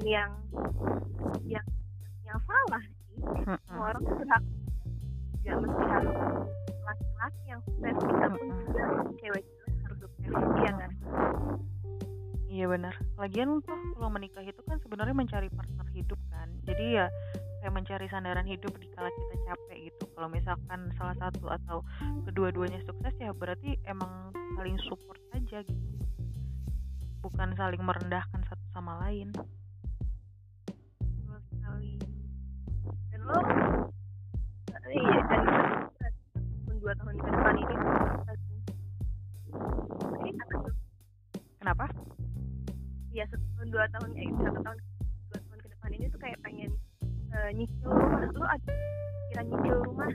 yang 0.06 0.32
yang 1.50 1.66
yang 2.24 2.40
salah 2.46 2.84
sih. 3.10 3.18
Semua 3.66 3.86
orang 3.94 4.04
berhak 4.06 4.44
nggak 5.46 5.62
mesti 5.62 5.84
harus 5.86 6.18
laki-laki 6.86 7.44
yang 7.46 7.62
sukses 7.62 7.96
kita 8.02 8.26
pun 8.34 8.48
juga 8.66 8.84
cewek 9.22 9.44
juga 9.46 9.66
harus 9.86 9.98
sukses 10.02 10.30
iya 10.34 10.72
kan 10.74 10.92
Iya 12.56 12.72
benar. 12.72 12.96
Lagian 13.20 13.60
tuh 13.68 13.76
kalau 14.00 14.08
menikah 14.08 14.40
itu 14.40 14.64
kan 14.64 14.80
sebenarnya 14.80 15.12
mencari 15.12 15.52
partner 15.52 15.92
hidup 15.92 16.16
kan. 16.32 16.48
Jadi 16.64 16.96
ya 16.96 17.12
kayak 17.60 17.74
mencari 17.76 18.08
sandaran 18.08 18.48
hidup 18.48 18.72
di 18.80 18.88
kala 18.96 19.12
kita 19.12 19.36
capek 19.44 19.92
gitu. 19.92 20.08
Kalau 20.16 20.32
misalkan 20.32 20.88
salah 20.96 21.20
satu 21.20 21.52
atau 21.52 21.84
kedua-duanya 22.24 22.80
sukses 22.88 23.12
ya 23.20 23.36
berarti 23.36 23.76
emang 23.84 24.32
saling 24.56 24.80
support 24.88 25.20
aja 25.36 25.68
gitu. 25.68 25.84
Bukan 27.20 27.60
saling 27.60 27.84
merendahkan 27.84 28.40
satu 28.48 28.66
sama 28.72 29.04
lain. 29.04 29.36
Lo 33.26 33.40
iya 34.94 35.20
dan 35.30 36.14
pun 36.66 36.76
dua 36.78 36.94
tahun 36.94 37.16
ke 37.18 37.28
depan 37.34 37.56
ini 37.58 37.76
Kenapa? 41.58 41.86
ya 43.10 43.26
setahun 43.32 43.68
dua 43.74 43.86
tahun 43.90 44.10
eh 44.14 44.30
satu 44.44 44.60
tahun 44.62 44.78
dua 45.34 45.40
tahun 45.42 45.60
ke 45.64 45.68
depan 45.74 45.90
ini 45.98 46.06
tuh 46.14 46.20
kayak 46.22 46.38
pengen 46.46 46.72
eh, 47.34 47.50
nyicil 47.58 47.90
rumah 47.90 48.22
lo 48.30 48.46
ada 48.46 48.74
kira 49.34 49.42
nyicil 49.48 49.76
rumah 49.82 50.12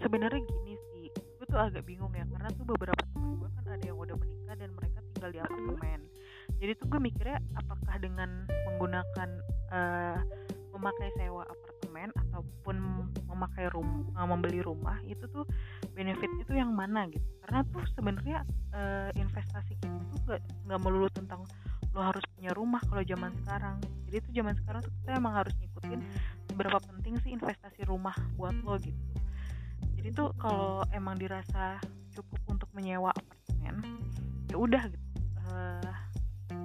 Sebenarnya 0.00 0.40
gini 0.40 0.74
sih, 0.90 1.12
gue 1.12 1.44
tuh 1.44 1.60
agak 1.60 1.84
bingung 1.84 2.08
ya 2.16 2.24
karena 2.32 2.48
tuh 2.56 2.64
beberapa 2.64 3.04
teman 3.12 3.36
gue 3.36 3.48
kan 3.52 3.64
ada 3.68 3.84
yang 3.84 4.00
udah 4.00 4.16
menikah 4.16 4.56
dan 4.56 4.70
mereka 4.72 4.98
tinggal 5.12 5.30
di 5.36 5.40
apartemen. 5.44 6.00
Jadi 6.56 6.72
tuh 6.80 6.86
gue 6.88 7.00
mikirnya 7.04 7.38
apakah 7.52 7.94
dengan 8.00 8.48
menggunakan 8.48 9.28
eh, 9.76 10.18
memakai 10.72 11.08
sewa 11.20 11.44
apartemen 11.44 11.69
ataupun 11.94 13.06
memakai 13.26 13.66
rum 13.74 14.10
eh, 14.14 14.26
membeli 14.26 14.60
rumah 14.62 14.98
itu 15.04 15.26
tuh 15.30 15.44
benefitnya 15.94 16.42
tuh 16.46 16.56
yang 16.56 16.70
mana 16.70 17.10
gitu? 17.10 17.24
Karena 17.46 17.66
tuh 17.68 17.82
sebenarnya 17.94 18.46
eh, 18.74 19.10
investasi 19.18 19.74
kita 19.78 19.98
tuh 20.14 20.18
gak, 20.30 20.42
nggak 20.66 20.80
melulu 20.80 21.08
tentang 21.10 21.42
lo 21.90 22.06
harus 22.06 22.22
punya 22.38 22.54
rumah 22.54 22.78
kalau 22.86 23.02
zaman 23.02 23.34
sekarang. 23.42 23.82
Jadi 24.06 24.16
tuh 24.22 24.32
zaman 24.32 24.54
sekarang 24.62 24.80
tuh 24.86 24.92
kita 25.02 25.10
emang 25.18 25.34
harus 25.34 25.54
ngikutin 25.58 26.00
seberapa 26.50 26.78
penting 26.82 27.14
sih 27.22 27.30
investasi 27.32 27.86
rumah 27.86 28.12
buat 28.34 28.52
lo 28.66 28.76
gitu 28.82 28.98
jadi 29.96 30.16
tuh 30.16 30.32
kalau 30.40 30.84
emang 30.96 31.16
dirasa 31.16 31.76
cukup 32.12 32.40
untuk 32.48 32.68
menyewa 32.72 33.12
apartemen 33.12 34.00
ya 34.48 34.56
udah 34.56 34.84
gitu 34.88 35.10
Eh, 35.50 35.94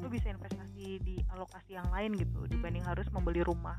lo 0.05 0.13
bisa 0.13 0.29
investasi 0.29 1.01
di 1.01 1.17
alokasi 1.33 1.81
yang 1.81 1.89
lain 1.89 2.13
gitu 2.13 2.45
dibanding 2.45 2.85
harus 2.85 3.09
membeli 3.09 3.41
rumah. 3.41 3.73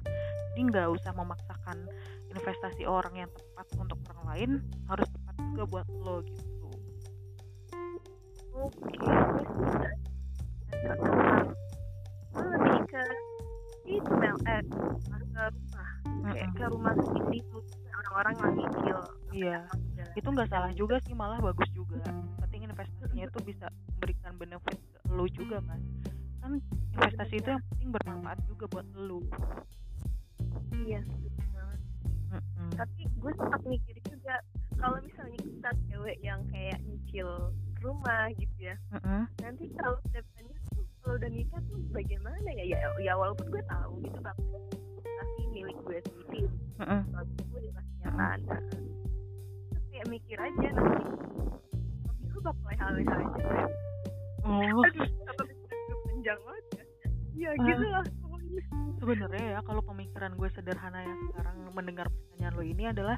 Jadi 0.51 0.75
nggak 0.75 0.91
usah 0.91 1.15
memaksakan 1.15 1.87
investasi 2.35 2.83
orang 2.83 3.15
yang 3.15 3.31
tepat 3.31 3.67
untuk 3.79 3.95
orang 4.11 4.27
lain 4.35 4.51
harus 4.91 5.07
tepat 5.07 5.35
juga 5.55 5.63
buat 5.71 5.87
lo 6.03 6.27
gitu. 6.27 6.71
Oke 8.59 9.07
lo 12.35 12.43
lebih 12.43 12.81
ke 12.91 13.05
itu 13.87 14.11
Mel 14.19 14.37
eh 14.51 14.61
ke 14.67 15.43
rumah 15.47 15.89
kayak 16.27 16.51
ke 16.59 16.65
rumah 16.75 16.93
sendiri 17.07 17.39
orang-orang 17.95 18.35
yang 18.35 18.53
nyicil 18.59 18.99
iya 19.31 19.59
itu 20.19 20.27
nggak 20.27 20.51
salah 20.51 20.75
juga 20.75 20.99
sih 21.07 21.15
malah 21.15 21.39
bagus 21.39 21.71
juga. 21.71 22.03
Penting 22.43 22.67
investasinya 22.67 23.25
itu 23.31 23.39
bisa 23.47 23.71
memberikan 23.95 24.33
benefit 24.35 24.75
ke 24.75 24.99
lo 25.15 25.31
juga 25.31 25.63
kan 25.63 25.79
kan 26.47 26.63
investasi 26.95 27.35
itu 27.37 27.49
yang 27.51 27.63
penting 27.69 27.91
bermanfaat 27.91 28.39
juga 28.47 28.65
buat 28.71 28.87
lo 28.95 29.19
iya 30.87 31.01
setuju 31.03 31.29
banget. 31.51 31.81
Mm-mm. 32.27 32.71
tapi 32.75 33.03
gue 33.11 33.33
sempat 33.35 33.63
mikir 33.67 33.97
juga 34.07 34.35
kalau 34.77 34.99
misalnya 35.03 35.39
kita 35.39 35.71
cewek 35.91 36.17
yang 36.21 36.41
kayak 36.51 36.79
nyicil 36.87 37.51
rumah 37.81 38.31
gitu 38.39 38.57
ya 38.61 38.77
Mm-mm. 38.95 39.27
nanti 39.43 39.65
kalau 39.75 39.99
depannya 40.11 40.57
tuh 40.71 40.87
kalau 41.03 41.15
udah 41.19 41.31
nikah 41.31 41.61
tuh 41.67 41.79
bagaimana 41.91 42.49
ya? 42.51 42.65
Ya, 42.67 42.79
ya 42.99 43.13
walaupun 43.15 43.47
gue 43.49 43.63
tahu 43.67 43.93
gitu 44.03 44.19
bang 44.19 44.39
tapi 45.07 45.43
milik 45.49 45.79
gue 45.83 45.99
sendiri. 46.03 46.51
Kalau 46.77 47.25
gue 47.25 47.61
dipastinya 47.63 48.11
kan 48.11 48.39
Nah, 48.47 48.59
terus 49.71 49.87
kayak 49.89 50.07
mikir 50.07 50.37
aja 50.37 50.69
nanti 50.71 51.03
suami 52.05 52.25
lu 52.29 52.39
bakal 52.43 52.67
leha-leha 52.69 53.15
aja 53.17 53.65
Oh, 54.47 54.79
aduh 54.83 55.03
apa 55.27 55.43
bisa 55.43 55.46
panjang 56.27 56.43
banget 56.43 56.67
ya. 56.67 56.85
Ya 57.37 57.51
Ah. 57.55 57.67
gitu 57.71 57.87
lah 57.87 58.05
pokoknya. 58.19 58.63
Sebenarnya 58.99 59.45
ya 59.55 59.59
kalau 59.63 59.83
pemikiran 59.87 60.33
gue 60.35 60.49
sederhana 60.51 60.99
yang 61.07 61.21
sekarang 61.31 61.57
mendengar 61.71 62.07
pertanyaan 62.11 62.55
lo 62.59 62.65
ini 62.67 62.85
adalah 62.91 63.17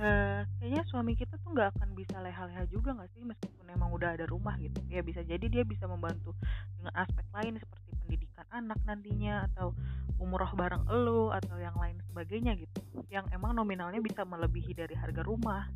eh 0.00 0.46
kayaknya 0.62 0.82
suami 0.86 1.18
kita 1.18 1.34
tuh 1.42 1.50
nggak 1.50 1.74
akan 1.74 1.90
bisa 1.98 2.22
leha-leha 2.22 2.62
juga 2.70 2.94
nggak 2.94 3.10
sih? 3.18 3.26
Meskipun 3.26 3.66
emang 3.74 3.90
udah 3.90 4.14
ada 4.14 4.30
rumah 4.30 4.54
gitu. 4.62 4.78
Ya 4.86 5.02
bisa 5.02 5.26
jadi 5.26 5.42
dia 5.50 5.66
bisa 5.66 5.90
membantu 5.90 6.38
dengan 6.78 6.94
aspek 6.94 7.26
lain 7.34 7.58
seperti 7.58 7.90
pendidikan 7.98 8.46
anak 8.54 8.78
nantinya 8.86 9.50
atau 9.50 9.74
umroh 10.22 10.54
bareng 10.54 10.86
elu 10.86 11.34
atau 11.34 11.58
yang 11.58 11.74
lain 11.82 11.98
sebagainya 12.14 12.54
gitu. 12.62 12.78
Yang 13.10 13.26
emang 13.34 13.58
nominalnya 13.58 13.98
bisa 13.98 14.22
melebihi 14.22 14.78
dari 14.78 14.94
harga 14.94 15.26
rumah. 15.26 15.66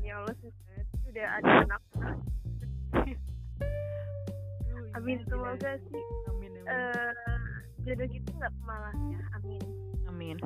Ya 0.00 0.24
Allah 0.24 0.32
susah 0.40 0.80
udah 1.04 1.26
ada 1.36 1.50
anak 1.68 1.82
amin. 4.98 5.18
Semoga 5.30 5.72
sih 5.88 6.02
amin 6.34 6.52
amin. 6.58 6.66
eh 6.66 7.14
jodoh 7.86 8.06
gitu 8.10 8.28
nggak 8.36 8.52
pemalas 8.60 8.98
ya 9.08 9.20
amin. 9.38 9.62
Amin. 10.10 10.36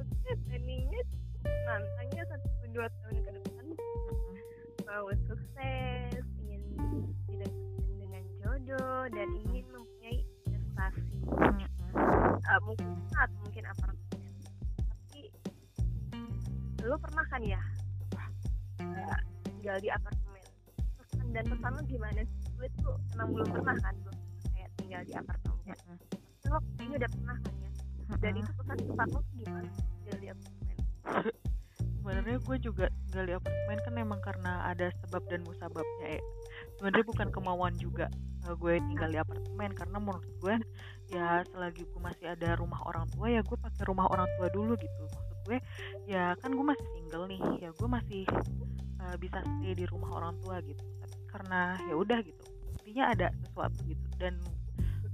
Oke 0.00 0.30
planningnya 0.48 1.02
nantangnya 1.44 2.22
satu 2.32 2.48
dua 2.72 2.88
tahun 2.88 3.16
ke 3.20 3.30
depan. 3.36 3.66
Mau 4.88 5.08
sukses 5.28 6.24
ingin 6.40 6.62
didekatkan 7.28 7.90
dengan 8.00 8.24
jodoh 8.40 9.04
dan 9.12 9.28
ingin 9.46 9.64
mempunyai 9.68 10.24
investasi 10.48 11.20
Mm-mm. 11.26 11.60
Eh, 12.46 12.60
mungkin 12.64 12.88
atau 13.12 13.36
mungkin 13.42 13.64
apartemen 13.66 14.32
tapi 14.80 15.22
lo 16.86 16.96
pernah 16.96 17.24
kan 17.28 17.42
ya? 17.42 17.60
Tinggal 19.44 19.76
di 19.82 19.90
apartemen 19.90 20.25
dan 21.36 21.44
pesan 21.52 21.72
lo 21.76 21.82
gimana 21.84 22.20
sih? 22.24 22.38
Gue 22.56 22.68
tuh 22.80 22.96
emang 23.12 23.28
belum 23.36 23.48
pernah 23.52 23.76
kan 23.84 23.94
belum 24.00 24.16
kayak 24.56 24.70
tinggal 24.80 25.02
di 25.04 25.12
apartemen 25.12 25.56
Mm-mm. 25.68 25.96
Tapi 26.08 26.48
lo 26.48 26.58
kayaknya 26.64 26.96
udah 26.96 27.10
pernah 27.12 27.36
kan 27.36 27.54
ya? 27.60 27.70
Dan 28.16 28.32
itu 28.40 28.50
pesan 28.56 28.78
pesan 28.80 29.08
lo 29.12 29.20
tuh 29.20 29.34
gimana 29.36 29.68
tinggal 29.76 30.16
di 30.16 30.28
apartemen. 30.32 30.76
Sebenarnya 32.00 32.38
gue 32.38 32.56
juga 32.62 32.84
tinggal 33.04 33.24
di 33.26 33.34
apartemen 33.36 33.78
kan 33.84 33.94
emang 34.00 34.20
karena 34.24 34.52
ada 34.72 34.86
sebab 35.04 35.22
dan 35.28 35.40
musababnya 35.44 36.08
ya. 36.16 36.22
Sebenarnya 36.78 37.04
bukan 37.04 37.28
kemauan 37.34 37.74
juga 37.76 38.06
eh, 38.48 38.54
gue 38.56 38.72
tinggal 38.88 39.10
di 39.12 39.18
apartemen. 39.20 39.70
Karena 39.76 39.96
menurut 40.00 40.24
gue 40.40 40.54
ya 41.12 41.44
selagi 41.52 41.84
gue 41.84 42.00
masih 42.00 42.32
ada 42.32 42.56
rumah 42.56 42.80
orang 42.88 43.04
tua 43.12 43.28
ya 43.28 43.44
gue 43.44 43.58
pakai 43.60 43.84
rumah 43.84 44.08
orang 44.08 44.30
tua 44.40 44.48
dulu 44.48 44.72
gitu. 44.80 45.02
Maksud 45.04 45.38
gue 45.52 45.58
ya 46.08 46.32
kan 46.40 46.54
gue 46.54 46.64
masih 46.64 46.86
single 46.96 47.28
nih. 47.28 47.42
Ya 47.60 47.70
gue 47.76 47.88
masih 47.90 48.22
eh, 49.04 49.16
bisa 49.20 49.42
stay 49.42 49.74
di 49.76 49.84
rumah 49.90 50.16
orang 50.16 50.32
tua 50.40 50.62
gitu 50.64 50.95
karena 51.36 51.76
ya 51.84 51.94
udah 52.00 52.18
gitu. 52.24 52.44
Intinya 52.80 53.04
ada 53.12 53.28
sesuatu 53.44 53.76
gitu. 53.84 54.08
Dan 54.16 54.40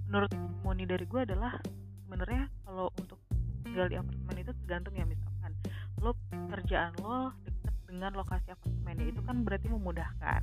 menurut 0.06 0.30
moni 0.62 0.86
dari 0.86 1.02
gue 1.02 1.20
adalah 1.26 1.58
sebenarnya 2.06 2.46
kalau 2.62 2.86
untuk 2.94 3.18
tinggal 3.66 3.90
di 3.90 3.98
apartemen 3.98 4.36
itu 4.38 4.52
tergantung 4.62 4.94
ya 4.94 5.02
misalkan 5.02 5.52
lo 5.98 6.14
kerjaan 6.54 6.94
lo 7.02 7.34
deket 7.42 7.74
dengan 7.90 8.12
lokasi 8.14 8.54
apartemennya 8.54 9.10
itu 9.10 9.20
kan 9.26 9.42
berarti 9.42 9.66
memudahkan. 9.66 10.42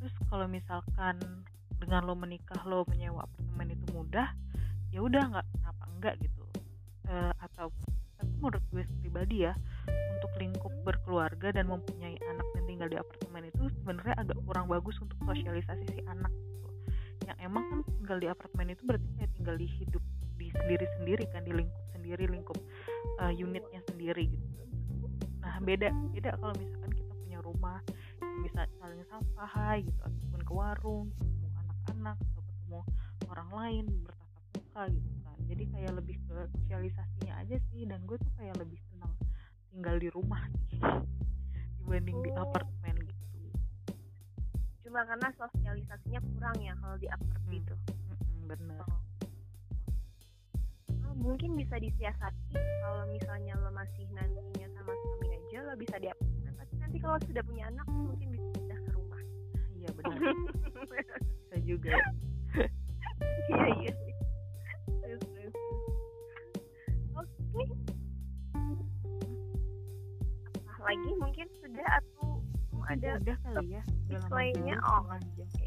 Terus 0.00 0.14
kalau 0.32 0.48
misalkan 0.48 1.20
dengan 1.76 2.08
lo 2.08 2.16
menikah 2.16 2.62
lo 2.64 2.88
menyewa 2.88 3.28
apartemen 3.28 3.76
itu 3.76 3.84
mudah 3.92 4.32
ya 4.88 5.04
udah 5.04 5.22
nggak 5.28 5.46
kenapa 5.60 5.84
enggak 5.92 6.14
gitu. 6.24 6.44
Eh, 7.12 7.32
atau 7.36 7.68
tapi 8.16 8.32
menurut 8.38 8.64
gue 8.72 8.84
pribadi 9.02 9.44
ya 9.44 9.52
untuk 10.16 10.32
lingkup 10.38 10.72
berkeluarga 10.86 11.50
dan 11.50 11.66
mempunyai 11.66 12.14
anak 12.30 12.46
tinggal 12.82 12.98
di 12.98 13.06
apartemen 13.06 13.46
itu 13.46 13.62
sebenarnya 13.78 14.14
agak 14.18 14.38
kurang 14.42 14.66
bagus 14.66 14.98
untuk 14.98 15.14
sosialisasi 15.22 15.86
si 15.94 16.02
anak 16.02 16.34
gitu. 16.34 16.68
yang 17.30 17.38
emang 17.38 17.62
kan 17.70 17.78
tinggal 18.02 18.18
di 18.18 18.26
apartemen 18.26 18.74
itu 18.74 18.82
berarti 18.82 19.06
kayak 19.14 19.30
tinggal 19.38 19.54
di 19.54 19.68
hidup 19.70 20.02
di 20.34 20.50
sendiri 20.50 20.86
sendiri 20.98 21.24
kan 21.30 21.46
di 21.46 21.52
lingkup 21.54 21.82
sendiri 21.94 22.24
lingkup 22.26 22.58
eh, 23.22 23.32
unitnya 23.38 23.78
sendiri 23.86 24.34
gitu. 24.34 24.62
Nah 25.46 25.62
beda 25.62 25.94
beda 26.10 26.34
kalau 26.42 26.54
misalkan 26.58 26.90
kita 26.90 27.12
punya 27.22 27.38
rumah 27.46 27.78
bisa 28.42 28.66
saling 28.82 29.06
sapa 29.06 29.78
gitu 29.78 30.00
ataupun 30.02 30.40
ke 30.42 30.50
warung 30.50 31.06
ketemu 31.14 31.48
anak-anak 31.62 32.16
atau 32.18 32.42
ketemu 32.42 32.80
orang 33.30 33.50
lain 33.54 33.84
bertatap 34.02 34.42
muka 34.58 34.82
gitu 34.90 35.10
kan. 35.22 35.38
Jadi 35.46 35.62
kayak 35.70 35.92
lebih 36.02 36.16
ke 36.26 36.34
sosialisasinya 36.58 37.46
aja 37.46 37.56
sih 37.70 37.86
dan 37.86 38.02
gue 38.10 38.18
tuh 38.18 38.32
kayak 38.42 38.58
lebih 38.58 38.82
senang 38.90 39.14
tinggal 39.70 40.02
di 40.02 40.10
rumah 40.10 40.42
sih 40.66 40.82
dibanding 41.82 42.18
di 42.22 42.30
Oh. 42.32 42.42
apartemen 42.42 42.96
gitu. 43.02 43.24
Cuma 44.82 45.00
karena 45.02 45.28
sosialisasinya 45.34 46.20
kurang 46.32 46.56
ya 46.58 46.74
kalau 46.78 46.96
di 46.96 47.08
apartemen 47.08 47.52
Hmm. 47.52 47.60
itu 47.60 47.74
Mm-mm, 47.74 48.40
bener. 48.46 48.80
Oh, 51.02 51.14
mungkin 51.14 51.54
bisa 51.54 51.76
disiasati 51.76 52.54
kalau 52.54 53.04
misalnya 53.08 53.54
lo 53.56 53.70
masih 53.70 54.04
nantinya 54.10 54.68
sama 54.72 54.92
suami 54.94 55.26
aja 55.30 55.58
lo 55.62 55.74
bisa 55.76 55.96
di 55.96 56.08
apartemen. 56.08 56.52
Tapi 56.56 56.74
nanti 56.78 56.96
kalau 56.98 57.16
sudah 57.20 57.42
punya 57.42 57.64
anak 57.68 57.86
mungkin 57.86 58.28
bisa 58.30 58.46
pindah 58.54 58.78
ke 58.78 58.90
rumah. 58.92 59.22
Iya 59.72 59.88
benar 59.92 60.18
bisa 61.42 61.56
juga 61.66 61.92
iya 63.52 63.66
iya 63.76 63.92
Terus, 65.02 65.20
terus, 65.26 65.52
terus. 65.52 65.54
oke 67.12 67.91
lagi 70.82 71.10
mungkin 71.18 71.46
sudah 71.62 71.86
atau 72.02 72.42
ada 72.90 73.08
udah 73.22 73.36
kali 73.46 73.78
ya. 73.78 73.82
Lainnya? 74.28 74.76
Oh. 74.82 75.06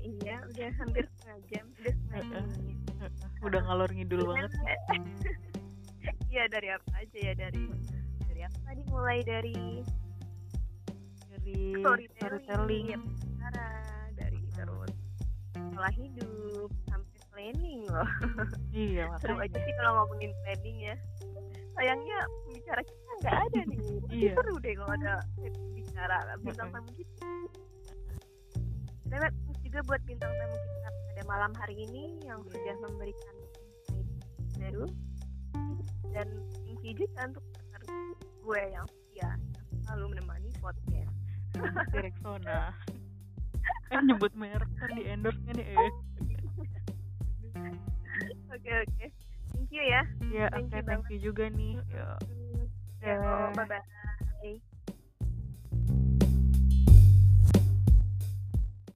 iya 0.04 0.44
udah 0.52 0.70
hampir 0.78 1.04
setengah 1.16 1.40
jam 1.50 1.66
udah 1.80 1.94
setengah 1.96 2.22
jam 2.30 2.46
udah 3.46 3.62
ngalor 3.66 3.90
ngidul 3.94 4.22
banget. 4.26 4.52
Iya 6.36 6.52
dari 6.52 6.68
apa 6.68 6.92
aja 7.00 7.18
ya? 7.18 7.34
Dari 7.34 7.64
dari 8.28 8.42
apa 8.44 8.58
tadi 8.68 8.84
mulai 8.92 9.24
dari 9.24 9.80
dari 11.32 11.80
storytelling, 11.80 12.12
storytelling. 12.44 12.86
ya, 12.92 13.00
cara 13.40 13.68
dari 14.20 14.40
terus 14.52 14.94
pola 15.56 15.90
hidup 15.96 16.70
sampai 16.92 17.20
planning 17.32 17.88
loh. 17.88 18.10
Iya 18.76 19.08
seru 19.24 19.40
aja 19.40 19.58
sih 19.64 19.74
kalau 19.80 19.92
ngomongin 20.04 20.36
planning 20.44 20.78
ya. 20.92 20.96
Sayangnya 21.80 22.18
pembicara 22.46 22.82
kita 22.84 23.05
nggak 23.26 23.38
ada 23.42 23.60
nih. 23.66 23.80
Pasti 23.82 24.16
Iya. 24.16 24.34
seru 24.38 24.56
deh 24.62 24.74
kalau 24.78 24.94
ada 24.94 25.14
pembicara 25.36 26.18
bintang 26.40 26.70
tamu 26.70 26.90
kita. 26.94 27.16
Terima 29.06 29.28
kasih 29.28 29.56
juga 29.66 29.80
buat 29.86 30.02
bintang 30.06 30.32
tamu 30.32 30.56
kita. 30.56 30.90
Pada 31.10 31.24
malam 31.26 31.52
hari 31.58 31.76
ini 31.82 32.04
yang 32.22 32.40
Iya. 32.44 32.54
sudah 32.54 32.76
memberikan 32.86 33.36
baru. 34.56 34.86
Dan 36.14 36.28
thank 36.64 36.80
you 36.80 36.94
juga 36.96 37.20
untuk 37.28 37.44
gue 38.46 38.62
yang 38.70 38.86
setia 38.86 39.30
yang 39.34 39.42
selalu 39.84 40.06
menemani 40.14 40.50
podcast. 40.62 41.12
Si 41.90 41.98
Rexona. 41.98 42.72
Kan 43.90 44.06
nyebut 44.06 44.32
merek 44.38 44.70
kan 44.78 44.94
di 44.94 45.04
endorse 45.10 45.42
nih 45.50 45.66
eh 45.74 45.78
oke 48.54 48.72
oke. 48.86 49.06
Thank 49.50 49.70
you 49.72 49.82
ya. 49.82 50.02
Ya 50.30 50.46
oke 50.54 50.70
you 50.70 50.84
thank 50.86 51.06
you 51.10 51.20
juga 51.20 51.50
nih. 51.50 51.82
Ya 51.90 52.16
ya 53.04 53.18
Dah. 53.20 53.54
bye 53.56 53.66
bye 53.68 53.84